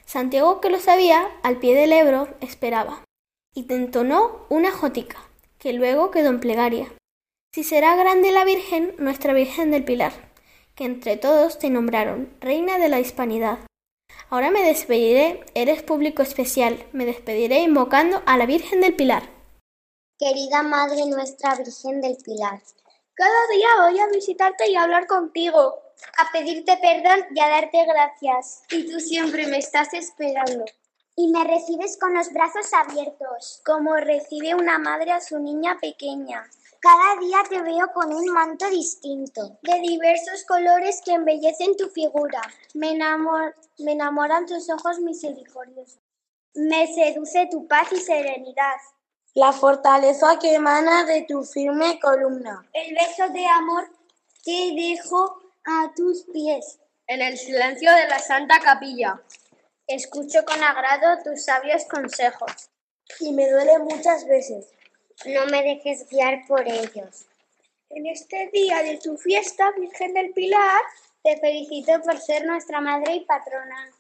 Santiago, 0.05 0.61
que 0.61 0.69
lo 0.69 0.80
sabía, 0.80 1.28
al 1.41 1.57
pie 1.57 1.74
del 1.74 1.93
Ebro 1.93 2.28
esperaba, 2.41 3.03
y 3.55 3.63
te 3.63 3.74
entonó 3.74 4.45
una 4.49 4.72
jótica, 4.72 5.17
que 5.62 5.74
luego 5.74 6.09
quedó 6.09 6.30
en 6.30 6.39
plegaria. 6.39 6.91
Si 7.53 7.64
será 7.64 7.95
grande 7.95 8.32
la 8.32 8.43
Virgen, 8.43 8.95
nuestra 8.97 9.34
Virgen 9.34 9.70
del 9.70 9.86
Pilar, 9.86 10.12
que 10.74 10.86
entre 10.86 11.18
todos 11.18 11.59
te 11.59 11.70
nombraron 11.70 12.36
Reina 12.41 12.80
de 12.80 12.89
la 12.89 12.99
Hispanidad. 12.99 13.59
Ahora 14.30 14.49
me 14.49 14.64
despediré, 14.64 15.45
eres 15.53 15.84
público 15.84 16.24
especial, 16.24 16.84
me 16.93 17.05
despediré 17.05 17.59
invocando 17.59 18.24
a 18.26 18.38
la 18.38 18.47
Virgen 18.47 18.82
del 18.82 18.95
Pilar. 18.95 19.30
Querida 20.18 20.64
Madre 20.64 21.05
nuestra 21.05 21.55
Virgen 21.55 22.01
del 22.01 22.18
Pilar, 22.18 22.59
cada 23.14 23.47
día 23.53 23.68
voy 23.88 23.99
a 23.99 24.07
visitarte 24.07 24.68
y 24.68 24.76
a 24.76 24.82
hablar 24.82 25.05
contigo, 25.05 25.76
a 26.18 26.32
pedirte 26.32 26.76
perdón 26.78 27.28
y 27.36 27.39
a 27.39 27.49
darte 27.49 27.86
gracias. 27.86 28.64
Y 28.72 28.89
tú 28.89 28.99
siempre 28.99 29.45
me 29.45 29.59
estás 29.59 29.93
esperando. 29.93 30.66
Y 31.22 31.28
me 31.28 31.43
recibes 31.43 31.99
con 31.99 32.15
los 32.15 32.34
brazos 32.34 32.74
abiertos, 32.74 33.61
como 33.63 33.95
recibe 33.95 34.55
una 34.55 34.80
madre 34.80 35.11
a 35.11 35.22
su 35.22 35.38
niña 35.38 35.78
pequeña. 35.80 36.49
Cada 36.80 37.19
día 37.19 37.43
te 37.47 37.61
veo 37.61 37.93
con 37.93 38.11
un 38.11 38.26
manto 38.34 38.67
distinto, 38.72 39.59
de 39.61 39.82
diversos 39.82 40.43
colores 40.45 40.99
que 41.05 41.13
embellecen 41.13 41.78
tu 41.78 41.89
figura. 41.89 42.41
Me, 42.74 42.97
me 43.78 43.91
enamoran 43.91 44.47
tus 44.47 44.67
ojos 44.72 44.97
misericordiosos. 44.97 45.99
Me 46.55 46.91
seduce 46.91 47.47
tu 47.51 47.67
paz 47.67 47.91
y 47.91 47.97
serenidad. 47.97 48.78
La 49.36 49.53
fortaleza 49.53 50.39
que 50.39 50.55
emana 50.55 51.05
de 51.05 51.22
tu 51.28 51.43
firme 51.43 51.99
columna. 51.99 52.67
El 52.74 52.95
beso 52.95 53.32
de 53.32 53.45
amor 53.45 53.88
que 54.43 54.74
dejo 54.76 55.38
a 55.65 55.93
tus 55.95 56.24
pies. 56.34 56.80
En 57.05 57.22
el 57.22 57.38
silencio 57.38 57.93
de 57.93 58.07
la 58.07 58.17
Santa 58.17 58.59
Capilla. 58.59 59.22
Escucho 59.94 60.46
con 60.46 60.64
agrado 60.64 61.22
tus 61.24 61.44
sabios 61.44 61.86
consejos. 61.86 62.70
Y 63.20 63.34
me 63.34 63.50
duele 63.50 63.80
muchas 63.80 64.26
veces 64.26 64.68
no 65.26 65.46
me 65.48 65.62
dejes 65.62 66.08
guiar 66.10 66.46
por 66.48 66.68
ellos. 66.68 67.28
En 67.89 68.06
este 68.08 68.50
día 68.52 68.82
de 68.84 68.98
tu 68.98 69.18
fiesta, 69.18 69.72
Virgen 69.78 70.14
del 70.14 70.32
Pilar, 70.34 70.82
te 71.24 71.38
felicito 71.38 72.02
por 72.02 72.20
ser 72.20 72.46
nuestra 72.46 72.82
madre 72.82 73.16
y 73.16 73.26
patrona. 73.26 73.92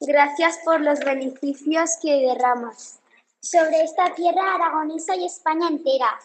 Gracias 0.00 0.58
por 0.64 0.80
los 0.80 1.00
beneficios 1.00 1.92
que 2.02 2.26
derramas 2.26 2.98
sobre 3.40 3.82
esta 3.84 4.14
tierra 4.14 4.56
aragonesa 4.56 5.16
y 5.16 5.24
España 5.24 5.68
entera. 5.68 6.18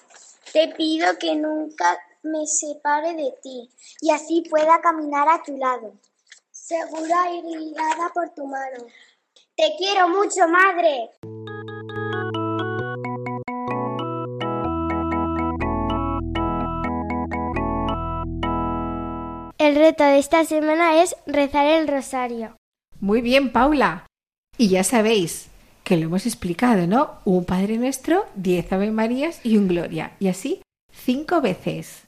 Te 0.52 0.70
pido 0.70 1.18
que 1.18 1.36
nunca 1.36 1.98
me 2.24 2.46
separe 2.46 3.14
de 3.14 3.34
ti 3.42 3.70
y 4.02 4.12
así 4.12 4.44
pueda 4.50 4.82
caminar 4.82 5.30
a 5.30 5.42
tu 5.44 5.56
lado, 5.56 5.94
segura 6.52 7.32
y 7.32 7.42
guiada 7.42 8.12
por 8.14 8.32
tu 8.32 8.46
mano. 8.48 8.86
Te 9.62 9.76
quiero 9.78 10.09
mucho, 10.09 10.47
madre. 10.47 11.12
El 19.59 19.76
reto 19.76 20.03
de 20.03 20.18
esta 20.18 20.45
semana 20.45 21.03
es 21.03 21.16
rezar 21.28 21.68
el 21.68 21.88
rosario. 21.88 22.55
Muy 22.99 23.22
bien, 23.22 23.51
Paula. 23.51 24.07
Y 24.57 24.70
ya 24.70 24.84
sabéis 24.84 25.51
que 25.84 25.95
lo 25.95 26.05
hemos 26.05 26.26
explicado, 26.26 26.88
¿no? 26.88 27.20
Un 27.24 27.45
Padre 27.45 27.78
Nuestro, 27.78 28.26
diez 28.34 28.74
Ave 28.74 28.89
Marías 28.89 29.41
y 29.43 29.57
un 29.57 29.68
Gloria. 29.68 30.14
Y 30.20 30.30
así 30.30 30.64
cinco 30.91 31.39
veces. 31.39 32.05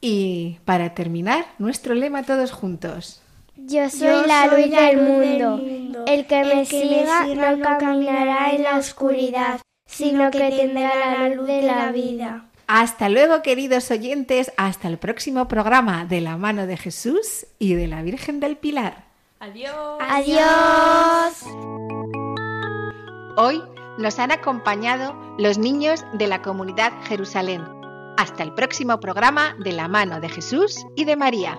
Y 0.00 0.58
para 0.64 0.94
terminar, 0.94 1.46
nuestro 1.60 1.94
lema 1.94 2.24
todos 2.24 2.50
juntos. 2.50 3.22
Yo 3.56 3.90
soy, 3.90 4.26
la, 4.26 4.46
luz 4.46 4.70
del, 4.70 4.96
mundo. 4.96 6.04
El 6.06 6.26
que, 6.26 6.44
me, 6.44 6.64
siga, 6.64 7.26
no 7.26 7.78
caminará 7.78 8.50
en 8.50 8.62
la 8.62 8.78
oscuridad, 8.78 9.60
sino 9.86 10.30
que 10.30 10.38
tendrá 10.38 11.18
la 11.18 11.28
luz 11.28 11.46
de 11.46 11.62
la 11.62 11.92
vida. 11.92 12.46
Hasta 12.66 13.10
luego, 13.10 13.42
queridos 13.42 13.90
oyentes. 13.90 14.52
Hasta 14.56 14.88
el 14.88 14.98
próximo 14.98 15.48
programa 15.48 16.06
de 16.06 16.22
la 16.22 16.38
mano 16.38 16.66
de 16.66 16.78
Jesús 16.78 17.46
y 17.58 17.74
de 17.74 17.86
la 17.86 18.02
Virgen 18.02 18.40
del 18.40 18.56
Pilar. 18.56 19.04
Adiós. 19.40 19.98
Adiós. 20.00 21.44
Hoy 23.36 23.62
nos 23.98 24.18
han 24.18 24.32
acompañado 24.32 25.14
los 25.38 25.58
niños 25.58 26.04
de 26.14 26.26
la 26.26 26.40
comunidad 26.40 26.92
Jerusalén. 27.04 27.62
Hasta 28.16 28.42
el 28.42 28.54
próximo 28.54 29.00
programa 29.00 29.54
de 29.58 29.72
la 29.72 29.88
mano 29.88 30.20
de 30.20 30.28
Jesús 30.28 30.86
y 30.96 31.04
de 31.04 31.16
María. 31.16 31.58